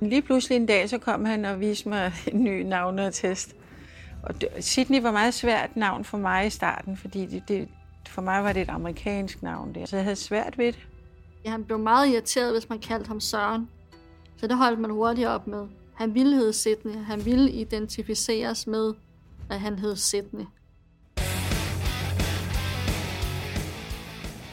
Lige 0.00 0.22
pludselig 0.22 0.56
en 0.56 0.66
dag, 0.66 0.88
så 0.88 0.98
kom 0.98 1.24
han 1.24 1.44
og 1.44 1.60
viste 1.60 1.88
mig 1.88 2.12
en 2.26 2.44
ny 2.44 2.62
navneattest. 2.62 3.54
Og 4.22 4.34
Sydney 4.60 5.02
var 5.02 5.12
meget 5.12 5.34
svært 5.34 5.76
navn 5.76 6.04
for 6.04 6.18
mig 6.18 6.46
i 6.46 6.50
starten, 6.50 6.96
fordi 6.96 7.26
det, 7.26 7.42
det, 7.48 7.68
for 8.08 8.22
mig 8.22 8.44
var 8.44 8.52
det 8.52 8.62
et 8.62 8.68
amerikansk 8.68 9.42
navn 9.42 9.74
der. 9.74 9.86
Så 9.86 9.96
jeg 9.96 10.04
havde 10.04 10.16
svært 10.16 10.58
ved 10.58 10.66
det. 10.66 10.88
Ja, 11.44 11.50
han 11.50 11.64
blev 11.64 11.78
meget 11.78 12.08
irriteret, 12.08 12.52
hvis 12.52 12.68
man 12.68 12.78
kaldte 12.78 13.08
ham 13.08 13.20
Søren. 13.20 13.68
Så 14.36 14.46
det 14.46 14.56
holdt 14.56 14.80
man 14.80 14.90
hurtigt 14.90 15.28
op 15.28 15.46
med. 15.46 15.66
Han 15.98 16.14
ville 16.14 16.36
hedde 16.36 16.52
Sydney. 16.52 17.04
Han 17.04 17.24
ville 17.24 17.50
identificeres 17.50 18.66
med, 18.66 18.94
at 19.50 19.60
han 19.60 19.78
hed 19.78 19.96
Sydney. 19.96 20.44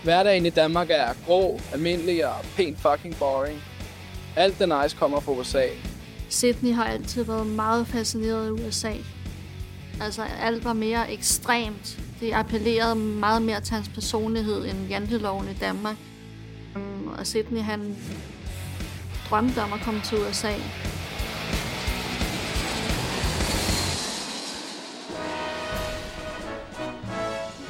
Hverdagen 0.04 0.46
i 0.46 0.50
Danmark 0.50 0.88
er 0.90 1.14
grå, 1.26 1.60
almindelig 1.74 2.28
og 2.28 2.46
pænt 2.56 2.78
fucking 2.80 3.16
boring. 3.20 3.60
Alt 4.36 4.60
det 4.60 4.70
nice 4.70 4.98
kommer 4.98 5.20
fra 5.20 5.32
USA. 5.32 5.68
Sydney 6.30 6.74
har 6.74 6.86
altid 6.86 7.24
været 7.24 7.48
meget 7.48 7.88
fascineret 7.88 8.48
af 8.48 8.52
USA. 8.52 8.94
Altså, 10.02 10.24
alt 10.42 10.66
var 10.66 10.74
mere 10.74 11.12
ekstremt. 11.12 12.00
Det 12.20 12.34
appellerede 12.34 12.96
meget 12.96 13.42
mere 13.42 13.62
til 13.62 13.74
hans 13.74 13.90
personlighed 13.90 14.66
end 14.66 14.88
janteloven 14.90 15.50
i 15.50 15.54
Danmark. 15.54 15.96
Og 17.18 17.28
Sydney, 17.28 17.62
han 17.62 17.98
drømte 19.30 19.62
om 19.62 19.74
at 19.74 19.80
komme 19.80 20.02
til 20.02 20.18
USA. 20.18 20.54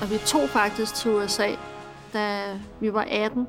Og 0.06 0.12
vi 0.12 0.18
tog 0.26 0.50
faktisk 0.50 0.96
til 0.96 1.12
USA, 1.12 1.48
da 2.13 2.60
vi 2.80 2.94
var 2.94 3.08
18. 3.10 3.48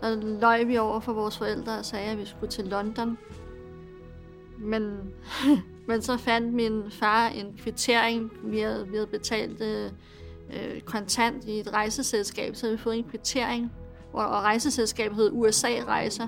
Der 0.00 0.14
løj 0.40 0.64
vi 0.64 0.76
over 0.76 1.00
for 1.00 1.12
vores 1.12 1.38
forældre 1.38 1.78
og 1.78 1.84
sagde, 1.84 2.10
at 2.10 2.18
vi 2.18 2.24
skulle 2.24 2.50
til 2.50 2.64
London. 2.64 3.18
Men, 4.58 5.00
men 5.88 6.02
så 6.02 6.16
fandt 6.16 6.54
min 6.54 6.82
far 6.90 7.28
en 7.28 7.58
kvittering. 7.62 8.32
Vi 8.44 8.60
havde, 8.60 8.88
vi 8.88 8.94
havde 8.94 9.06
betalt 9.06 9.60
øh, 9.60 9.90
øh, 10.52 10.80
kontant 10.80 11.44
i 11.44 11.60
et 11.60 11.72
rejseselskab, 11.72 12.56
så 12.56 12.66
havde 12.66 12.76
vi 12.76 12.82
fået 12.82 12.98
en 12.98 13.04
kvittering. 13.04 13.72
Og, 14.12 14.26
og 14.26 14.42
rejseselskabet 14.42 15.16
hed 15.16 15.30
USA-rejser 15.32 16.26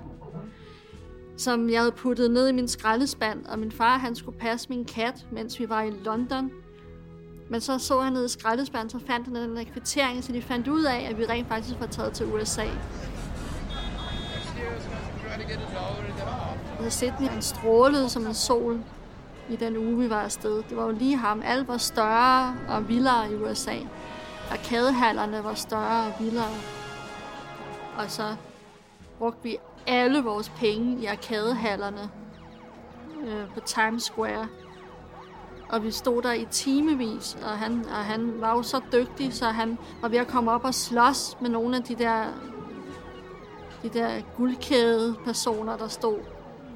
som 1.36 1.70
jeg 1.70 1.80
havde 1.80 1.92
puttet 1.92 2.30
ned 2.30 2.48
i 2.48 2.52
min 2.52 2.68
skraldespand, 2.68 3.46
og 3.46 3.58
min 3.58 3.72
far 3.72 3.98
han 3.98 4.14
skulle 4.14 4.38
passe 4.38 4.68
min 4.68 4.84
kat, 4.84 5.26
mens 5.32 5.60
vi 5.60 5.68
var 5.68 5.82
i 5.82 5.90
London. 5.90 6.50
Men 7.50 7.60
så 7.60 7.78
så 7.78 8.00
han 8.00 8.12
ned 8.12 8.24
i 8.24 8.28
skraldespanden, 8.28 9.00
så 9.00 9.06
fandt 9.06 9.26
han 9.26 9.34
den 9.34 9.56
der 9.56 9.64
kvittering, 9.64 10.24
så 10.24 10.32
de 10.32 10.42
fandt 10.42 10.68
ud 10.68 10.84
af, 10.84 11.06
at 11.10 11.18
vi 11.18 11.24
rent 11.24 11.48
faktisk 11.48 11.80
var 11.80 11.86
taget 11.86 12.12
til 12.12 12.26
USA. 12.26 12.64
Og 16.78 16.84
så 16.84 16.90
Sydney, 16.90 17.28
han 17.28 17.42
strålede 17.42 18.08
som 18.08 18.26
en 18.26 18.34
sol 18.34 18.80
i 19.48 19.56
den 19.56 19.76
uge, 19.76 19.98
vi 19.98 20.10
var 20.10 20.22
afsted. 20.22 20.62
Det 20.68 20.76
var 20.76 20.84
jo 20.84 20.90
lige 20.90 21.16
ham. 21.16 21.42
Alt 21.44 21.68
var 21.68 21.76
større 21.76 22.56
og 22.68 22.88
vildere 22.88 23.32
i 23.32 23.34
USA. 23.34 23.76
Arkadehallerne 24.50 25.44
var 25.44 25.54
større 25.54 26.06
og 26.06 26.12
vildere. 26.20 26.54
Og 27.98 28.10
så 28.10 28.36
brugte 29.18 29.42
vi 29.42 29.56
alle 29.86 30.22
vores 30.22 30.48
penge 30.48 31.02
i 31.02 31.06
arkadehallerne 31.06 32.10
øh, 33.24 33.54
på 33.54 33.60
Times 33.60 34.02
Square. 34.02 34.48
Og 35.72 35.84
vi 35.84 35.90
stod 35.90 36.22
der 36.22 36.32
i 36.32 36.46
timevis, 36.50 37.36
og 37.42 37.58
han, 37.58 37.84
og 37.84 38.04
han 38.04 38.40
var 38.40 38.56
jo 38.56 38.62
så 38.62 38.80
dygtig, 38.92 39.34
så 39.34 39.46
han 39.46 39.78
var 40.00 40.08
ved 40.08 40.18
at 40.18 40.26
komme 40.26 40.50
op 40.50 40.64
og 40.64 40.74
slås 40.74 41.36
med 41.40 41.50
nogle 41.50 41.76
af 41.76 41.82
de 41.82 41.94
der, 41.94 42.24
de 43.82 43.88
der 43.88 44.20
guldkæde 44.36 45.16
personer, 45.24 45.76
der 45.76 45.88
stod. 45.88 46.18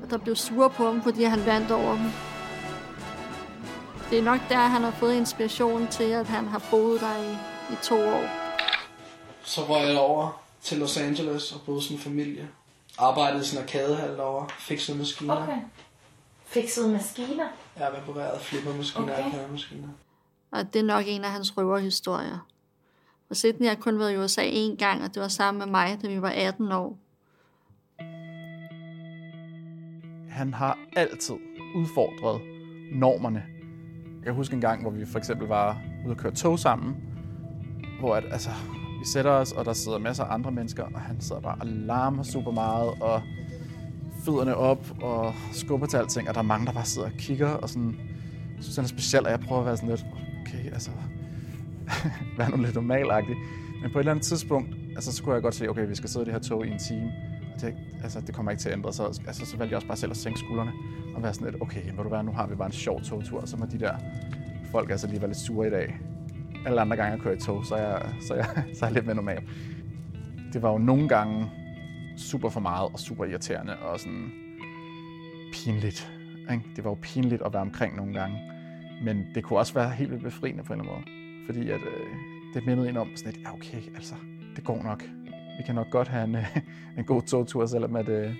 Og 0.02 0.10
der 0.10 0.18
blev 0.18 0.36
sure 0.36 0.70
på 0.70 0.84
ham, 0.84 1.02
fordi 1.02 1.22
han 1.22 1.46
vandt 1.46 1.70
over 1.70 1.96
dem. 1.96 2.10
Det 4.10 4.18
er 4.18 4.22
nok 4.22 4.40
der, 4.48 4.56
han 4.56 4.82
har 4.82 4.90
fået 4.90 5.14
inspiration 5.14 5.86
til, 5.86 6.04
at 6.04 6.26
han 6.26 6.48
har 6.48 6.62
boet 6.70 7.00
der 7.00 7.16
i, 7.16 7.32
i 7.72 7.76
to 7.82 7.94
år. 7.94 8.24
Så 9.42 9.60
røg 9.60 9.88
jeg 9.88 9.98
over 9.98 10.42
til 10.62 10.78
Los 10.78 10.96
Angeles 10.96 11.52
og 11.52 11.60
boede 11.66 11.82
som 11.82 11.98
familie. 11.98 12.48
Arbejdede 12.98 13.42
i 13.42 13.44
sådan 13.44 13.64
en 13.64 13.68
arkadehal 13.68 14.16
derovre, 14.16 14.46
fikset 14.58 14.96
maskiner. 14.96 15.42
Okay. 15.42 15.58
Fikset 16.54 16.90
maskiner? 16.90 17.44
Jeg 17.78 17.86
har 17.86 17.92
repareret 17.96 18.40
flippermaskiner 18.40 19.12
og 19.12 19.18
Okay. 19.18 19.24
arkademaskiner. 19.24 19.88
Og 20.50 20.72
det 20.72 20.78
er 20.80 20.84
nok 20.84 21.04
en 21.06 21.24
af 21.24 21.30
hans 21.30 21.56
røverhistorier. 21.56 22.46
Og 23.30 23.36
Sydney 23.36 23.68
har 23.68 23.74
kun 23.74 23.98
været 23.98 24.12
i 24.12 24.16
USA 24.16 24.42
én 24.42 24.76
gang, 24.76 25.02
og 25.02 25.14
det 25.14 25.22
var 25.22 25.28
sammen 25.28 25.58
med 25.58 25.66
mig, 25.66 25.98
da 26.02 26.08
vi 26.08 26.22
var 26.22 26.30
18 26.30 26.72
år. 26.72 26.98
Han 30.30 30.54
har 30.54 30.78
altid 30.96 31.34
udfordret 31.76 32.40
normerne. 32.92 33.42
Jeg 34.16 34.24
kan 34.24 34.34
huske 34.34 34.54
en 34.54 34.60
gang, 34.60 34.82
hvor 34.82 34.90
vi 34.90 35.06
for 35.06 35.18
eksempel 35.18 35.48
var 35.48 35.80
ude 36.04 36.10
at 36.10 36.18
køre 36.18 36.32
tog 36.32 36.58
sammen, 36.58 36.96
hvor 38.00 38.14
at, 38.16 38.24
altså, 38.30 38.50
vi 39.00 39.06
sætter 39.06 39.30
os, 39.30 39.52
og 39.52 39.64
der 39.64 39.72
sidder 39.72 39.98
masser 39.98 40.24
af 40.24 40.34
andre 40.34 40.50
mennesker, 40.50 40.84
og 40.94 41.00
han 41.00 41.20
sidder 41.20 41.40
bare 41.40 41.56
og 41.60 41.66
larmer 41.66 42.22
super 42.22 42.50
meget, 42.50 42.88
og 43.00 43.22
fødderne 44.24 44.56
op, 44.56 44.86
og 45.02 45.34
skubber 45.52 45.86
til 45.86 45.96
alting, 45.96 46.28
og 46.28 46.34
der 46.34 46.40
er 46.40 46.44
mange, 46.44 46.66
der 46.66 46.72
bare 46.72 46.84
sidder 46.84 47.08
og 47.08 47.14
kigger, 47.18 47.48
og 47.48 47.68
sådan, 47.68 47.96
synes, 48.60 48.76
han 48.76 48.84
er 48.84 48.88
speciel, 48.88 49.24
og 49.24 49.30
jeg 49.30 49.40
prøver 49.40 49.60
at 49.60 49.66
være 49.66 49.76
sådan 49.76 49.88
lidt, 49.88 50.06
okay, 50.40 50.72
altså, 50.72 50.90
vær 52.38 52.48
nu 52.48 52.56
lidt 52.56 52.74
normalagtig. 52.74 53.36
Men 53.82 53.90
på 53.92 53.98
et 53.98 54.02
eller 54.02 54.12
andet 54.12 54.24
tidspunkt, 54.24 54.74
altså, 54.94 55.12
så 55.12 55.22
kunne 55.22 55.34
jeg 55.34 55.42
godt 55.42 55.54
se, 55.54 55.68
okay, 55.68 55.88
vi 55.88 55.94
skal 55.94 56.10
sidde 56.10 56.22
i 56.22 56.26
det 56.26 56.32
her 56.34 56.40
tog 56.40 56.66
i 56.66 56.70
en 56.70 56.78
time, 56.78 57.12
og 57.54 57.60
det, 57.60 57.74
altså, 58.02 58.20
det 58.20 58.34
kommer 58.34 58.50
ikke 58.50 58.60
til 58.60 58.68
at 58.68 58.76
ændre 58.76 58.92
sig. 58.92 59.06
Altså, 59.06 59.46
så 59.46 59.56
valgte 59.56 59.72
jeg 59.72 59.76
også 59.76 59.86
bare 59.86 59.96
selv 59.96 60.10
at 60.10 60.16
sænke 60.16 60.38
skuldrene, 60.38 60.72
og 61.16 61.22
være 61.22 61.34
sådan 61.34 61.50
lidt, 61.50 61.62
okay, 61.62 61.92
må 61.96 62.02
du 62.02 62.08
være, 62.08 62.24
nu 62.24 62.32
har 62.32 62.46
vi 62.46 62.54
bare 62.54 62.66
en 62.66 62.72
sjov 62.72 63.02
togtur, 63.02 63.40
og 63.40 63.48
så 63.48 63.56
må 63.56 63.66
de 63.66 63.78
der 63.78 63.94
folk 64.70 64.90
altså 64.90 65.06
lige 65.06 65.20
være 65.20 65.30
lidt 65.30 65.38
sure 65.38 65.66
i 65.66 65.70
dag. 65.70 65.98
Alle 66.66 66.80
andre 66.80 66.96
gange, 66.96 67.12
jeg 67.12 67.20
kører 67.20 67.34
i 67.34 67.40
tog, 67.40 67.66
så 67.66 67.74
er 67.74 67.88
jeg, 67.88 68.02
så 68.20 68.34
er 68.34 68.36
jeg, 68.36 68.64
så 68.76 68.84
er 68.84 68.88
jeg 68.88 68.94
lidt 68.94 69.06
mere 69.06 69.16
normal. 69.16 69.42
Det 70.52 70.62
var 70.62 70.72
jo 70.72 70.78
nogle 70.78 71.08
gange 71.08 71.50
super 72.16 72.48
for 72.48 72.60
meget 72.60 72.88
og 72.92 72.98
super 72.98 73.24
irriterende 73.24 73.78
og 73.78 74.00
sådan 74.00 74.32
pinligt. 75.52 76.12
Ikke? 76.52 76.64
Det 76.76 76.84
var 76.84 76.90
jo 76.90 76.98
pinligt 77.02 77.42
at 77.42 77.52
være 77.52 77.62
omkring 77.62 77.96
nogle 77.96 78.14
gange. 78.14 78.38
Men 79.02 79.26
det 79.34 79.44
kunne 79.44 79.58
også 79.58 79.74
være 79.74 79.90
helt 79.90 80.10
vildt 80.10 80.24
befriende 80.24 80.64
på 80.64 80.72
en 80.72 80.80
eller 80.80 80.92
anden 80.92 81.04
måde. 81.08 81.46
Fordi 81.46 81.70
at, 81.70 81.80
øh, 81.80 82.06
det 82.54 82.66
mindede 82.66 82.88
en 82.88 82.96
om 82.96 83.16
sådan 83.16 83.32
at 83.32 83.40
ja 83.40 83.54
okay, 83.54 83.94
altså, 83.94 84.14
det 84.56 84.64
går 84.64 84.82
nok. 84.82 85.02
Vi 85.58 85.62
kan 85.66 85.74
nok 85.74 85.90
godt 85.90 86.08
have 86.08 86.24
en, 86.24 86.34
øh, 86.34 86.56
en 86.98 87.04
god 87.04 87.22
togtur, 87.22 87.66
selvom 87.66 87.96
at, 87.96 88.08
øh, 88.08 88.34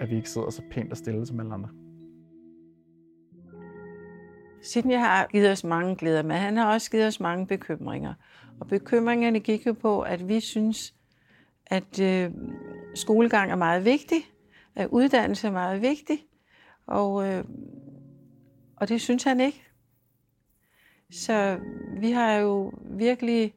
at 0.00 0.10
vi 0.10 0.16
ikke 0.16 0.30
sidder 0.30 0.50
så 0.50 0.62
pænt 0.70 0.90
og 0.90 0.96
stille 0.96 1.26
som 1.26 1.40
alle 1.40 1.54
andre. 1.54 1.68
Sydney 4.62 4.96
har 4.96 5.26
givet 5.26 5.50
os 5.50 5.64
mange 5.64 5.96
glæder, 5.96 6.22
men 6.22 6.36
han 6.36 6.56
har 6.56 6.72
også 6.72 6.90
givet 6.90 7.06
os 7.06 7.20
mange 7.20 7.46
bekymringer. 7.46 8.14
Og 8.60 8.66
bekymringerne 8.66 9.40
gik 9.40 9.66
jo 9.66 9.72
på, 9.72 10.00
at 10.00 10.28
vi 10.28 10.40
synes, 10.40 10.94
at 11.72 12.00
øh, 12.00 12.30
skolegang 12.94 13.50
er 13.50 13.56
meget 13.56 13.84
vigtig, 13.84 14.18
at 14.74 14.88
uddannelse 14.88 15.46
er 15.46 15.52
meget 15.52 15.82
vigtig, 15.82 16.26
og, 16.86 17.28
øh, 17.28 17.44
og 18.76 18.88
det 18.88 19.00
synes 19.00 19.22
han 19.22 19.40
ikke. 19.40 19.62
Så 21.10 21.60
vi 22.00 22.10
har 22.10 22.32
jo 22.32 22.72
virkelig 22.84 23.54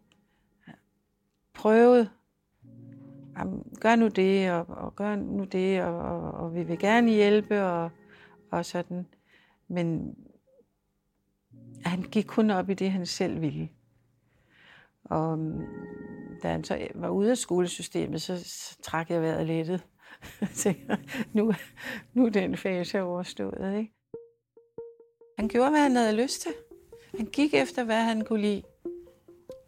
prøvet, 1.54 2.10
jamen, 3.38 3.64
gør 3.82 3.96
nu 3.96 4.08
det, 4.08 4.52
og, 4.52 4.66
og 4.70 4.96
gør 4.96 5.16
nu 5.16 5.44
det, 5.44 5.84
og, 5.84 6.00
og, 6.00 6.32
og 6.32 6.56
vi 6.56 6.64
vil 6.64 6.80
gerne 6.80 7.12
hjælpe, 7.12 7.64
og, 7.64 7.90
og 8.52 8.66
sådan. 8.66 9.06
Men 9.68 10.16
han 11.86 12.02
gik 12.02 12.26
kun 12.26 12.50
op 12.50 12.70
i 12.70 12.74
det, 12.74 12.92
han 12.92 13.06
selv 13.06 13.42
ville. 13.42 13.70
Og 15.04 15.40
da 16.44 16.48
han 16.48 16.64
så 16.64 16.76
øh, 16.76 17.02
var 17.02 17.10
ude 17.10 17.32
af 17.32 17.38
skolesystemet, 17.38 18.22
så, 18.22 18.78
trak 18.84 19.10
jeg 19.10 19.22
vejret 19.22 19.48
lettet. 19.48 19.86
Jeg 20.66 20.76
nu, 21.34 21.54
nu 22.14 22.26
er 22.26 22.30
den 22.30 22.58
fase 22.58 23.02
overstået. 23.02 23.78
Ikke? 23.78 23.94
Han 25.40 25.48
gjorde, 25.48 25.70
hvad 25.70 25.80
han 25.80 25.96
havde 25.96 26.22
lyst 26.22 26.42
til. 26.42 26.52
Han 27.18 27.26
gik 27.26 27.54
efter, 27.54 27.84
hvad 27.84 28.02
han 28.02 28.26
kunne 28.26 28.42
lide. 28.42 28.64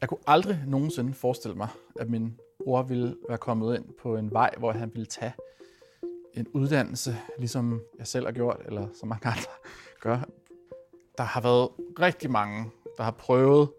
Jeg 0.01 0.09
kunne 0.09 0.19
aldrig 0.27 0.63
nogensinde 0.67 1.13
forestille 1.13 1.57
mig, 1.57 1.67
at 1.99 2.09
min 2.09 2.37
bror 2.63 2.83
ville 2.83 3.15
være 3.29 3.37
kommet 3.37 3.75
ind 3.75 3.85
på 4.01 4.17
en 4.17 4.31
vej, 4.31 4.53
hvor 4.57 4.71
han 4.71 4.91
ville 4.93 5.05
tage 5.05 5.33
en 6.33 6.47
uddannelse, 6.47 7.17
ligesom 7.37 7.81
jeg 7.97 8.07
selv 8.07 8.25
har 8.25 8.31
gjort, 8.31 8.61
eller 8.65 8.87
som 8.93 9.09
mange 9.09 9.27
andre 9.27 9.51
gør. 9.99 10.29
Der 11.17 11.23
har 11.23 11.41
været 11.41 11.69
rigtig 11.99 12.31
mange, 12.31 12.71
der 12.97 13.03
har 13.03 13.11
prøvet 13.11 13.69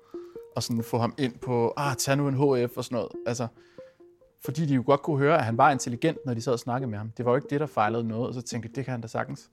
og 0.59 0.63
sådan 0.63 0.83
få 0.83 0.99
ham 0.99 1.15
ind 1.19 1.39
på, 1.39 1.73
ah, 1.77 1.97
tag 1.97 2.17
nu 2.17 2.29
en 2.29 2.35
HF 2.35 2.77
og 2.77 2.85
sådan 2.85 2.97
noget. 2.97 3.13
Altså, 3.27 3.47
fordi 4.45 4.67
de 4.67 4.75
jo 4.75 4.83
godt 4.87 5.03
kunne 5.03 5.19
høre, 5.19 5.39
at 5.39 5.45
han 5.45 5.59
var 5.59 5.71
intelligent, 5.71 6.19
når 6.27 6.35
de 6.35 6.41
sad 6.41 6.53
og 6.53 6.59
snakkede 6.59 6.91
med 6.91 6.99
ham. 6.99 7.11
Det 7.17 7.25
var 7.25 7.31
jo 7.31 7.37
ikke 7.37 7.49
det, 7.51 7.61
der 7.61 7.67
fejlede 7.67 8.09
noget, 8.09 8.29
og 8.29 8.35
så 8.35 8.43
tænkte 8.43 8.69
jeg, 8.69 8.77
det 8.77 8.85
kan 8.85 8.93
han 8.93 9.01
da 9.01 9.07
sagtens. 9.07 9.51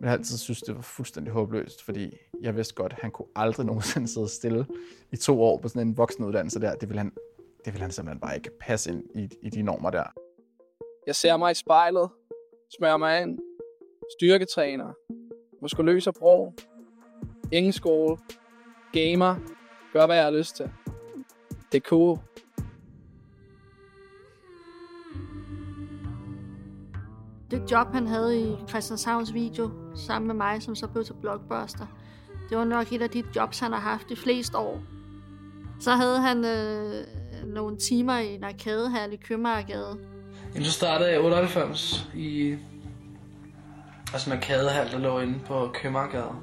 Men 0.00 0.04
jeg 0.04 0.12
altid 0.12 0.38
synes, 0.38 0.62
det 0.62 0.76
var 0.76 0.82
fuldstændig 0.82 1.32
håbløst, 1.32 1.82
fordi 1.82 2.16
jeg 2.40 2.56
vidste 2.56 2.74
godt, 2.74 2.92
at 2.92 2.98
han 3.02 3.10
kunne 3.10 3.28
aldrig 3.36 3.66
nogensinde 3.70 4.08
sidde 4.08 4.28
stille 4.28 4.66
i 5.12 5.16
to 5.16 5.42
år 5.42 5.58
på 5.58 5.68
sådan 5.68 5.88
en 5.88 5.96
voksenuddannelse 5.96 6.60
der. 6.60 6.74
Det 6.74 6.88
ville 6.88 6.98
han, 6.98 7.12
det 7.64 7.72
ville 7.72 7.82
han 7.82 7.90
simpelthen 7.90 8.20
bare 8.20 8.36
ikke 8.36 8.50
passe 8.60 8.90
ind 8.90 9.02
i, 9.14 9.28
i 9.42 9.50
de 9.50 9.62
normer 9.62 9.90
der. 9.90 10.04
Jeg 11.06 11.14
ser 11.14 11.36
mig 11.36 11.50
i 11.50 11.54
spejlet, 11.54 12.08
smører 12.78 12.96
mig 12.96 13.22
ind, 13.22 13.38
styrketræner, 14.18 14.92
muskuløs 15.62 16.06
og 16.06 16.14
bro, 16.14 16.52
ingen 17.52 17.72
skole, 17.72 18.16
gamer, 18.92 19.36
gør 19.94 20.06
hvad 20.06 20.16
jeg 20.16 20.24
har 20.24 20.30
lyst 20.30 20.56
til. 20.56 20.70
Det 21.72 21.78
er 21.78 21.88
cool. 21.88 22.18
Det 27.50 27.70
job, 27.70 27.86
han 27.92 28.06
havde 28.06 28.40
i 28.40 28.56
Christianshavns 28.68 29.34
video, 29.34 29.70
sammen 29.94 30.26
med 30.26 30.34
mig, 30.34 30.62
som 30.62 30.74
så 30.74 30.88
blev 30.88 31.04
til 31.04 31.14
Blockbuster, 31.20 31.86
det 32.48 32.58
var 32.58 32.64
nok 32.64 32.92
et 32.92 33.02
af 33.02 33.10
de 33.10 33.24
jobs, 33.36 33.58
han 33.58 33.72
har 33.72 33.80
haft 33.80 34.08
de 34.08 34.16
fleste 34.16 34.58
år. 34.58 34.82
Så 35.80 35.90
havde 35.90 36.20
han 36.20 36.44
øh, 36.44 37.04
nogle 37.46 37.76
timer 37.76 38.18
i 38.18 38.34
en 38.34 38.44
arkadehal 38.44 39.12
i 39.12 39.16
Købmagergade. 39.16 39.98
Jamen, 40.54 40.64
så 40.64 40.72
startede 40.72 41.10
jeg 41.10 41.20
i 41.20 41.22
98 41.22 42.08
i 42.14 42.56
altså 44.12 44.30
en 44.30 44.36
arkadehal, 44.36 44.90
der 44.92 44.98
lå 44.98 45.20
inde 45.20 45.38
på 45.46 45.70
Købmagergade. 45.74 46.34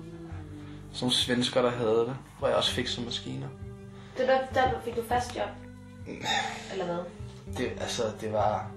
Nogle 1.01 1.13
svensker, 1.15 1.61
der 1.61 1.69
havde 1.71 1.99
det, 1.99 2.15
hvor 2.39 2.47
jeg 2.47 2.57
også 2.57 2.71
fik 2.71 2.87
som 2.87 3.03
maskiner. 3.03 3.47
Det 4.17 4.27
var 4.27 4.33
der, 4.53 4.71
der 4.71 4.81
fik 4.85 4.95
du 4.95 5.01
fast 5.09 5.35
job? 5.35 5.47
Eller 6.71 6.85
hvad? 6.85 6.97
Det, 7.57 7.71
altså, 7.81 8.03
det 8.21 8.33
var... 8.33 8.71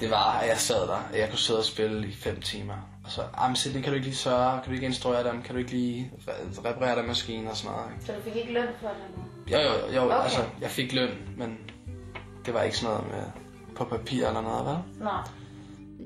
Det 0.00 0.10
var, 0.10 0.32
at 0.42 0.48
jeg 0.48 0.58
sad 0.58 0.86
der, 0.88 0.98
jeg 1.14 1.28
kunne 1.30 1.38
sidde 1.38 1.58
og 1.58 1.64
spille 1.64 2.08
i 2.08 2.12
fem 2.12 2.40
timer. 2.40 2.74
Og 3.04 3.10
så, 3.10 3.22
ah, 3.34 3.48
men 3.50 3.56
Sidney, 3.56 3.80
kan 3.82 3.90
du 3.90 3.94
ikke 3.94 4.06
lige 4.06 4.16
sørge? 4.16 4.52
Kan 4.60 4.68
du 4.68 4.74
ikke 4.74 4.86
instruere 4.86 5.28
dem? 5.28 5.42
Kan 5.42 5.54
du 5.54 5.58
ikke 5.58 5.70
lige 5.70 6.12
re- 6.28 6.68
reparere 6.68 6.98
den 6.98 7.06
maskine 7.06 7.50
og 7.50 7.56
sådan 7.56 7.76
noget? 7.76 7.92
Ikke? 7.94 8.06
Så 8.06 8.12
du 8.12 8.20
fik 8.22 8.36
ikke 8.36 8.52
løn 8.52 8.66
for 8.80 8.88
det? 8.88 9.52
Jo, 9.52 9.58
jo, 9.58 9.68
jo. 9.94 10.02
Okay. 10.04 10.14
Okay. 10.14 10.22
Altså, 10.24 10.44
jeg 10.60 10.70
fik 10.70 10.92
løn, 10.92 11.10
men 11.36 11.58
det 12.46 12.54
var 12.54 12.62
ikke 12.62 12.76
sådan 12.78 12.94
noget 12.96 13.10
med 13.12 13.22
på 13.76 13.84
papir 13.84 14.26
eller 14.26 14.40
noget, 14.40 14.66
vel? 14.66 15.04
Nej. 15.04 15.22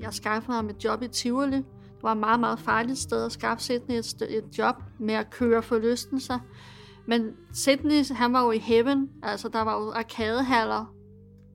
Jeg 0.01 0.13
skaffede 0.13 0.55
ham 0.55 0.69
et 0.69 0.83
job 0.83 1.01
i 1.01 1.07
Tivoli. 1.07 1.63
Var 2.03 2.11
et 2.11 2.17
meget, 2.17 2.39
meget 2.39 2.59
farligt 2.59 2.99
sted 2.99 3.25
at 3.25 3.31
skaffe 3.31 3.63
Sydney 3.63 3.95
et, 3.95 4.21
et 4.29 4.57
job 4.57 4.75
med 4.99 5.13
at 5.13 5.29
køre 5.29 5.63
forlystelser. 5.63 6.39
Men 7.05 7.31
Sydney, 7.53 8.15
han 8.15 8.33
var 8.33 8.43
jo 8.43 8.51
i 8.51 8.57
heaven. 8.57 9.09
Altså, 9.23 9.47
der 9.47 9.61
var 9.61 9.81
jo 9.81 9.91
arkadehaller 9.91 10.93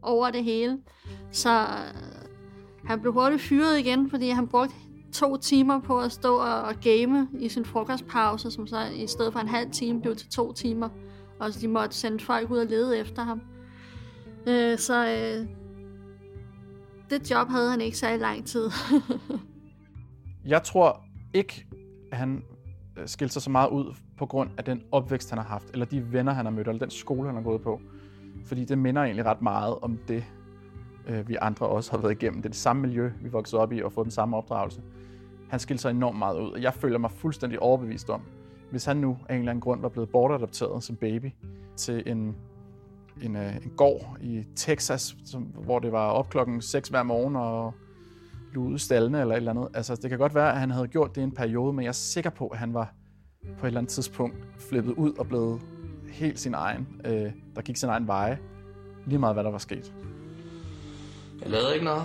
over 0.02 0.30
det 0.30 0.44
hele. 0.44 0.78
Så 1.32 1.60
øh, 1.60 2.28
han 2.84 3.00
blev 3.00 3.12
hurtigt 3.12 3.42
fyret 3.42 3.78
igen, 3.78 4.10
fordi 4.10 4.28
han 4.28 4.48
brugte 4.48 4.74
to 5.12 5.36
timer 5.36 5.80
på 5.80 6.00
at 6.00 6.12
stå 6.12 6.36
og, 6.36 6.62
og 6.62 6.74
game 6.80 7.28
i 7.40 7.48
sin 7.48 7.64
frokostpause, 7.64 8.50
som 8.50 8.66
så 8.66 8.84
i 8.94 9.06
stedet 9.06 9.32
for 9.32 9.40
en 9.40 9.48
halv 9.48 9.70
time 9.70 10.02
blev 10.02 10.16
til 10.16 10.28
to 10.28 10.52
timer. 10.52 10.88
Og 11.40 11.52
så 11.52 11.60
de 11.60 11.68
måtte 11.68 11.96
sende 11.96 12.24
folk 12.24 12.50
ud 12.50 12.58
og 12.58 12.66
lede 12.66 12.98
efter 12.98 13.22
ham. 13.22 13.40
Øh, 14.46 14.78
så 14.78 15.06
øh, 15.06 15.46
det 17.10 17.30
job 17.30 17.48
havde 17.48 17.70
han 17.70 17.80
ikke 17.80 17.98
særlig 17.98 18.20
lang 18.20 18.46
tid. 18.46 18.70
Jeg 20.48 20.62
tror 20.62 21.04
ikke, 21.34 21.66
at 22.12 22.18
han 22.18 22.42
øh, 22.96 23.06
skilte 23.08 23.32
sig 23.32 23.42
så 23.42 23.50
meget 23.50 23.70
ud 23.70 23.94
på 24.16 24.26
grund 24.26 24.50
af 24.58 24.64
den 24.64 24.82
opvækst, 24.92 25.30
han 25.30 25.38
har 25.38 25.46
haft, 25.46 25.70
eller 25.72 25.86
de 25.86 26.12
venner, 26.12 26.32
han 26.32 26.46
har 26.46 26.52
mødt, 26.52 26.68
eller 26.68 26.78
den 26.78 26.90
skole, 26.90 27.28
han 27.28 27.34
har 27.34 27.42
gået 27.42 27.62
på. 27.62 27.80
Fordi 28.44 28.64
det 28.64 28.78
minder 28.78 29.02
egentlig 29.02 29.24
ret 29.24 29.42
meget 29.42 29.78
om 29.82 29.98
det, 30.08 30.24
øh, 31.06 31.28
vi 31.28 31.36
andre 31.40 31.66
også 31.66 31.90
har 31.90 31.98
været 31.98 32.12
igennem. 32.12 32.42
Det 32.42 32.48
er 32.48 32.50
det 32.50 32.58
samme 32.58 32.82
miljø, 32.82 33.10
vi 33.20 33.28
voksede 33.28 33.62
op 33.62 33.72
i, 33.72 33.82
og 33.82 33.92
fået 33.92 34.04
den 34.04 34.10
samme 34.10 34.36
opdragelse. 34.36 34.82
Han 35.50 35.60
skilte 35.60 35.82
sig 35.82 35.90
enormt 35.90 36.18
meget 36.18 36.40
ud, 36.40 36.50
og 36.50 36.62
jeg 36.62 36.74
føler 36.74 36.98
mig 36.98 37.10
fuldstændig 37.10 37.60
overbevist 37.60 38.10
om, 38.10 38.22
hvis 38.70 38.84
han 38.84 38.96
nu 38.96 39.18
af 39.28 39.34
en 39.34 39.38
eller 39.38 39.50
anden 39.50 39.60
grund 39.60 39.80
var 39.80 39.88
blevet 39.88 40.08
bortadopteret 40.08 40.84
som 40.84 40.96
baby 40.96 41.30
til 41.76 42.02
en, 42.06 42.36
en, 43.22 43.36
øh, 43.36 43.56
en 43.56 43.72
gård 43.76 44.16
i 44.20 44.44
Texas, 44.56 45.16
som, 45.24 45.42
hvor 45.42 45.78
det 45.78 45.92
var 45.92 46.10
op 46.10 46.28
klokken 46.28 46.62
6 46.62 46.88
hver 46.88 47.02
morgen 47.02 47.36
og 47.36 47.74
lude 48.52 48.78
stallene 48.78 49.20
eller 49.20 49.34
et 49.34 49.36
eller 49.36 49.50
andet. 49.50 49.68
Altså, 49.74 49.94
det 49.94 50.10
kan 50.10 50.18
godt 50.18 50.34
være, 50.34 50.52
at 50.52 50.60
han 50.60 50.70
havde 50.70 50.88
gjort 50.88 51.14
det 51.14 51.20
i 51.20 51.24
en 51.24 51.32
periode, 51.34 51.72
men 51.72 51.82
jeg 51.82 51.88
er 51.88 51.92
sikker 51.92 52.30
på, 52.30 52.46
at 52.46 52.58
han 52.58 52.74
var 52.74 52.94
på 53.58 53.66
et 53.66 53.68
eller 53.68 53.80
andet 53.80 53.92
tidspunkt 53.92 54.36
flippet 54.58 54.92
ud 54.92 55.12
og 55.18 55.26
blevet 55.26 55.60
helt 56.12 56.40
sin 56.40 56.54
egen, 56.54 56.88
øh, 57.04 57.32
der 57.56 57.62
gik 57.62 57.76
sin 57.76 57.88
egen 57.88 58.06
veje, 58.06 58.38
lige 59.06 59.18
meget 59.18 59.34
hvad 59.34 59.44
der 59.44 59.50
var 59.50 59.58
sket. 59.58 59.92
Jeg 61.42 61.50
lavede 61.50 61.74
ikke 61.74 61.84
noget. 61.84 62.02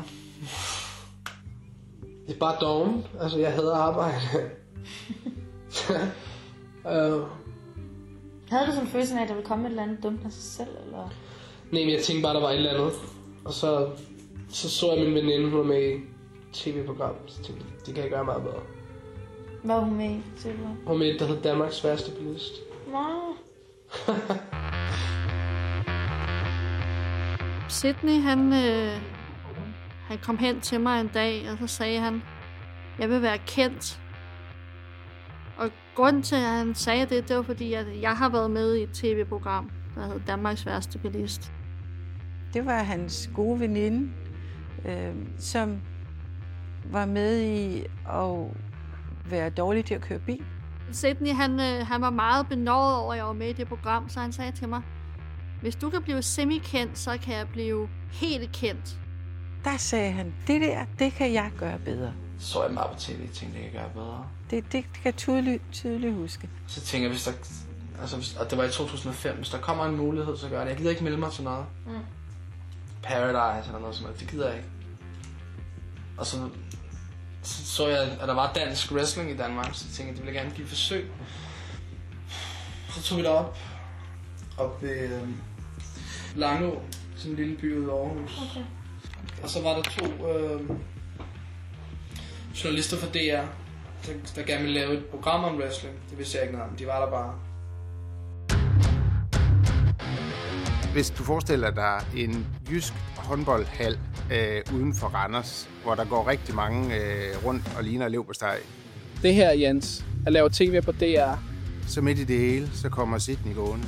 Det 2.28 2.36
er 2.36 2.40
bare 2.40 2.56
doven. 2.62 3.06
Altså, 3.22 3.40
jeg 3.40 3.54
hader 3.54 3.76
arbejde. 3.76 4.20
uh, 6.86 7.28
Havde 8.50 8.66
du 8.66 8.72
sådan 8.72 8.82
en 8.82 8.88
følelse 8.88 9.18
af, 9.18 9.22
at 9.22 9.28
der 9.28 9.36
ville 9.36 9.48
komme 9.48 9.66
et 9.66 9.70
eller 9.70 9.84
andet 9.84 10.04
dumt 10.04 10.26
af 10.26 10.32
sig 10.32 10.44
selv? 10.44 10.70
Eller? 10.86 11.10
nej, 11.72 11.82
men 11.82 11.90
jeg 11.90 12.02
tænkte 12.02 12.24
bare, 12.24 12.34
der 12.34 12.42
var 12.42 12.50
et 12.50 12.56
eller 12.56 12.74
andet. 12.74 12.92
Og 13.46 13.54
så, 13.54 13.90
så 14.50 14.70
så 14.70 14.94
jeg 14.94 15.06
min 15.06 15.14
veninde, 15.14 15.50
hun 15.50 15.58
var 15.58 15.64
med 15.64 15.96
i 15.96 16.13
tv-program. 16.54 17.16
Så 17.28 17.44
tænkte 17.44 17.66
jeg, 17.66 17.86
det 17.86 17.94
kan 17.96 18.04
jeg 18.04 18.12
gøre 18.12 18.26
meget 18.26 18.44
bedre. 18.44 18.60
Hvad 19.64 19.76
var 19.76 19.82
hun 19.82 19.98
med 19.98 20.10
i? 20.10 20.24
Hun 20.46 20.78
var 20.86 20.94
med 20.94 21.20
der 21.20 21.26
hedder 21.26 21.42
Danmarks 21.42 21.76
sværeste 21.76 22.12
bilist. 22.12 22.54
Nå. 22.88 23.36
Sydney, 27.70 28.22
han, 28.22 28.54
øh, 28.54 29.02
han 30.08 30.18
kom 30.18 30.38
hen 30.38 30.62
til 30.62 30.82
mig 30.82 31.02
en 31.02 31.12
dag, 31.14 31.50
og 31.52 31.58
så 31.58 31.68
sagde 31.68 32.00
han, 32.00 32.24
jeg 33.00 33.10
vil 33.10 33.22
være 33.22 33.38
kendt. 33.38 34.00
Og 35.58 35.70
Grunden 35.96 36.22
til, 36.24 36.36
at 36.36 36.42
han 36.42 36.76
sagde 36.76 37.06
det, 37.06 37.30
det 37.30 37.36
var 37.36 37.42
fordi, 37.42 37.74
at 37.74 37.86
jeg 38.02 38.18
har 38.18 38.30
været 38.30 38.52
med 38.52 38.76
i 38.76 38.84
et 38.84 38.90
tv-program, 38.94 39.72
der 39.96 40.06
hed 40.06 40.22
Danmarks 40.28 40.66
værste 40.66 41.00
bilist. 41.00 41.52
Det 42.54 42.66
var 42.66 42.84
hans 42.84 43.30
gode 43.34 43.60
veninde, 43.60 44.12
øh, 44.86 45.16
som 45.38 45.82
var 46.92 47.06
med 47.06 47.42
i 47.42 47.86
at 48.10 48.48
være 49.26 49.50
dårlig 49.50 49.86
til 49.86 49.94
at 49.94 50.02
køre 50.02 50.20
bil. 50.20 50.46
Sidney, 50.92 51.34
han, 51.34 51.60
øh, 51.60 51.88
han 51.88 52.02
var 52.02 52.10
meget 52.10 52.48
benådet 52.50 52.96
over, 52.98 53.14
at 53.14 53.18
jeg 53.18 53.26
var 53.26 53.34
med 53.34 53.50
i 53.50 53.54
det 53.54 53.68
program, 53.68 54.10
så 54.10 54.20
han 54.20 54.32
sagde 54.32 54.52
til 54.52 54.70
mig, 54.70 54.82
hvis 55.62 55.76
du 55.76 55.90
kan 55.90 56.02
blive 56.02 56.22
semi-kendt, 56.22 57.00
så 57.00 57.18
kan 57.24 57.36
jeg 57.36 57.48
blive 57.48 57.90
helt 58.12 58.52
kendt. 58.52 59.00
Der 59.64 59.78
sagde 59.78 60.12
han, 60.12 60.34
det 60.48 60.62
der, 60.62 60.86
det 61.00 61.14
kan 61.14 61.34
jeg 61.34 61.52
gøre 61.58 61.80
bedre. 61.80 62.14
Så 62.40 62.64
jeg 62.64 62.74
meget 62.74 62.92
på 62.92 63.00
tv, 63.00 63.28
tænkte, 63.34 63.44
det 63.44 63.54
kan 63.54 63.64
jeg 63.64 63.72
gøre 63.74 63.90
bedre. 63.94 64.26
Det, 64.50 64.64
det, 64.64 64.72
det 64.72 64.94
kan 64.94 65.02
jeg 65.06 65.16
tydeligt, 65.16 65.64
tydeligt 65.72 66.14
huske. 66.14 66.50
Så 66.68 66.82
tænker 66.82 67.08
jeg, 67.08 67.12
hvis 67.12 67.24
der, 67.24 67.32
altså, 68.02 68.16
hvis, 68.16 68.36
og 68.36 68.50
det 68.50 68.58
var 68.58 68.64
i 68.64 68.70
2005, 68.70 69.36
hvis 69.36 69.50
der 69.50 69.58
kommer 69.58 69.86
en 69.86 69.98
mulighed, 69.98 70.38
så 70.38 70.50
gør 70.50 70.58
jeg 70.58 70.66
det. 70.66 70.70
Jeg 70.70 70.78
gider 70.78 70.90
ikke 70.90 71.04
melde 71.04 71.18
mig 71.18 71.32
til 71.32 71.44
noget. 71.44 71.66
Mm. 71.86 71.94
Paradise 73.04 73.68
eller 73.68 73.80
noget 73.80 73.96
sådan 73.96 74.06
noget, 74.06 74.20
det 74.20 74.30
gider 74.30 74.48
jeg 74.48 74.58
ikke. 74.58 74.70
Og 76.18 76.26
så, 76.26 76.50
så 77.44 77.88
jeg, 77.88 78.18
at 78.22 78.28
der 78.28 78.34
var 78.34 78.54
dansk 78.54 78.92
wrestling 78.92 79.32
i 79.32 79.38
Danmark, 79.38 79.70
så 79.74 79.84
tænkte 79.84 80.04
jeg, 80.04 80.16
det 80.16 80.26
ville 80.26 80.34
jeg 80.34 80.44
gerne 80.44 80.56
give 80.56 80.64
et 80.64 80.70
forsøg. 80.70 81.12
Så 82.90 83.02
tog 83.04 83.18
vi 83.18 83.24
derop, 83.24 83.58
op 84.58 84.82
ved 84.82 85.10
øh, 85.10 85.28
Langå, 86.36 86.82
sådan 87.16 87.32
en 87.32 87.38
lille 87.38 87.58
by 87.58 87.78
ude 87.78 87.88
i 87.88 87.90
Aarhus. 87.90 88.42
Okay. 88.52 88.66
Og 89.44 89.50
så 89.50 89.62
var 89.62 89.74
der 89.74 89.82
to 89.82 90.30
øh, 90.30 90.70
journalister 92.64 92.98
fra 92.98 93.08
DR, 93.08 93.46
der, 94.06 94.14
der 94.36 94.44
gerne 94.44 94.62
ville 94.62 94.80
lave 94.80 94.98
et 94.98 95.06
program 95.06 95.44
om 95.44 95.58
wrestling. 95.58 95.96
Det 96.10 96.18
vidste 96.18 96.38
jeg 96.38 96.44
ikke 96.44 96.58
noget 96.58 96.72
om. 96.72 96.78
De 96.78 96.88
var 96.88 97.06
der 97.06 97.12
bare. 97.12 97.34
Hvis 100.94 101.10
du 101.10 101.24
forestiller 101.24 101.72
dig 101.72 102.02
en 102.16 102.48
jysk 102.72 102.94
håndboldhal 103.16 103.98
øh, 104.32 104.62
uden 104.74 104.96
for 104.96 105.08
Randers, 105.08 105.70
hvor 105.84 105.96
der 105.96 106.06
går 106.06 106.28
rigtig 106.28 106.56
mange 106.56 106.96
øh, 106.96 107.46
rundt 107.46 107.72
og 107.78 107.84
ligner 107.84 108.08
leverpostej. 108.08 108.60
Det 109.22 109.34
her, 109.34 109.52
Jens, 109.52 110.06
at 110.26 110.34
lave 110.34 110.50
tv 110.50 110.82
på 110.82 110.92
DR. 110.92 111.34
Så 111.88 112.02
midt 112.02 112.20
i 112.20 112.24
det 112.24 112.40
hele, 112.40 112.70
så 112.74 112.90
kommer 112.90 113.18
Sidney 113.18 113.56
gående. 113.56 113.86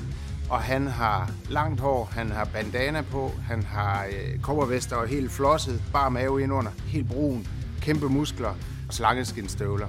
Og 0.49 0.59
han 0.59 0.87
har 0.87 1.31
langt 1.49 1.79
hår, 1.79 2.09
han 2.11 2.31
har 2.31 2.45
bandana 2.45 3.01
på, 3.01 3.31
han 3.47 3.63
har 3.63 4.05
øh, 4.05 4.39
kobbervester 4.39 4.95
og 4.95 5.07
helt 5.07 5.31
flosset, 5.31 5.81
bare 5.93 6.11
mave 6.11 6.41
indenunder, 6.41 6.71
helt 6.87 7.07
brun, 7.07 7.47
kæmpe 7.81 8.09
muskler 8.09 8.55
og 8.87 8.93
slangeskinstøvler. 8.93 9.87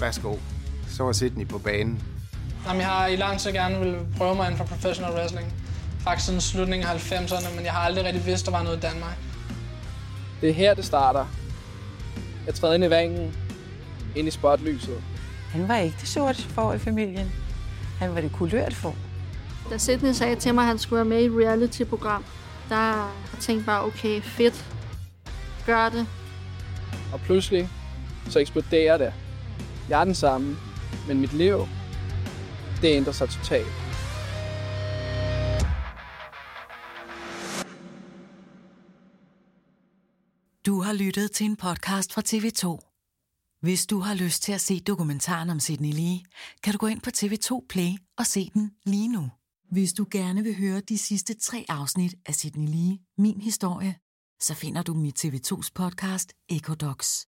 Værsgo. 0.00 0.36
Så 0.88 1.04
var 1.04 1.12
Sidney 1.12 1.48
på 1.48 1.58
banen. 1.58 2.02
Jamen, 2.66 2.80
jeg 2.80 2.88
har 2.88 3.06
i 3.06 3.16
lang 3.16 3.38
tid 3.40 3.52
gerne 3.52 3.78
vil 3.80 3.96
prøve 4.16 4.34
mig 4.34 4.46
inden 4.46 4.58
for 4.58 4.64
professional 4.64 5.12
wrestling. 5.12 5.52
Faktisk 6.04 6.26
siden 6.26 6.40
slutningen 6.40 6.88
af 6.88 7.12
90'erne, 7.12 7.54
men 7.56 7.64
jeg 7.64 7.72
har 7.72 7.80
aldrig 7.80 8.04
rigtig 8.04 8.26
vidst, 8.26 8.46
der 8.46 8.52
var 8.52 8.62
noget 8.62 8.76
i 8.76 8.80
Danmark. 8.80 9.18
Det 10.40 10.48
er 10.48 10.54
her, 10.54 10.74
det 10.74 10.84
starter. 10.84 11.26
Jeg 12.46 12.54
træder 12.54 12.74
ind 12.74 12.84
i 12.84 12.90
vangen, 12.90 13.36
ind 14.16 14.28
i 14.28 14.30
spotlyset. 14.30 15.02
Han 15.50 15.68
var 15.68 15.76
ikke 15.76 15.96
det 16.00 16.08
sorte 16.08 16.42
for 16.42 16.72
i 16.72 16.78
familien. 16.78 17.32
Han 17.98 18.14
var 18.14 18.20
det 18.20 18.32
kulørte 18.32 18.76
for. 18.76 18.94
Da 19.70 19.78
Sidney 19.78 20.12
sagde 20.12 20.36
til 20.36 20.54
mig, 20.54 20.62
at 20.62 20.68
han 20.68 20.78
skulle 20.78 20.96
være 20.96 21.04
med 21.04 21.22
i 21.22 21.24
et 21.24 21.32
reality-program, 21.32 22.24
der 22.68 23.14
tænkte 23.32 23.52
jeg 23.52 23.64
bare, 23.64 23.84
okay, 23.84 24.22
fedt. 24.22 24.64
Gør 25.66 25.88
det. 25.88 26.06
Og 27.12 27.20
pludselig, 27.20 27.68
så 28.28 28.38
eksploderer 28.38 28.98
det. 28.98 29.12
Jeg 29.88 30.00
er 30.00 30.04
den 30.04 30.14
samme, 30.14 30.56
men 31.08 31.20
mit 31.20 31.32
liv, 31.32 31.68
det 32.82 32.96
ændrer 32.96 33.12
sig 33.12 33.28
totalt. 33.28 33.89
Du 40.70 40.80
har 40.80 40.92
lyttet 40.92 41.32
til 41.32 41.46
en 41.46 41.56
podcast 41.56 42.12
fra 42.12 42.22
TV2. 42.26 42.64
Hvis 43.60 43.86
du 43.86 43.98
har 43.98 44.14
lyst 44.14 44.42
til 44.42 44.52
at 44.52 44.60
se 44.60 44.80
dokumentaren 44.80 45.50
om 45.50 45.60
Sydney 45.60 45.92
Lee, 45.92 46.18
kan 46.62 46.72
du 46.72 46.78
gå 46.78 46.86
ind 46.86 47.00
på 47.00 47.10
TV2 47.16 47.66
Play 47.68 47.90
og 48.18 48.26
se 48.26 48.50
den 48.54 48.70
lige 48.86 49.08
nu. 49.08 49.30
Hvis 49.70 49.92
du 49.92 50.06
gerne 50.10 50.42
vil 50.42 50.56
høre 50.56 50.80
de 50.80 50.98
sidste 50.98 51.34
tre 51.34 51.64
afsnit 51.68 52.14
af 52.26 52.34
Sydney 52.34 52.68
Lee, 52.68 52.98
min 53.18 53.40
historie, 53.40 53.94
så 54.40 54.54
finder 54.54 54.82
du 54.82 54.94
mit 54.94 55.24
TV2's 55.24 55.68
podcast 55.74 56.32
Ecodocs. 56.48 57.26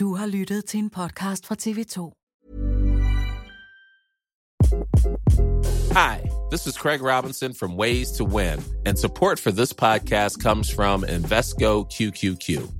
Du 0.00 0.14
har 0.14 0.26
lyttet 0.26 0.64
til 0.64 0.78
en 0.78 0.90
podcast 0.90 1.46
fra 1.46 1.56
TV2. 1.64 1.96
Hi, 6.00 6.16
this 6.50 6.66
is 6.66 6.74
Craig 6.74 7.00
Robinson 7.02 7.54
from 7.54 7.76
Ways 7.76 8.12
to 8.12 8.24
Win, 8.24 8.58
and 8.86 8.96
support 8.96 9.38
for 9.38 9.50
this 9.50 9.72
podcast 9.72 10.42
comes 10.42 10.74
from 10.74 11.04
Invesco 11.04 11.84
QQQ. 11.94 12.79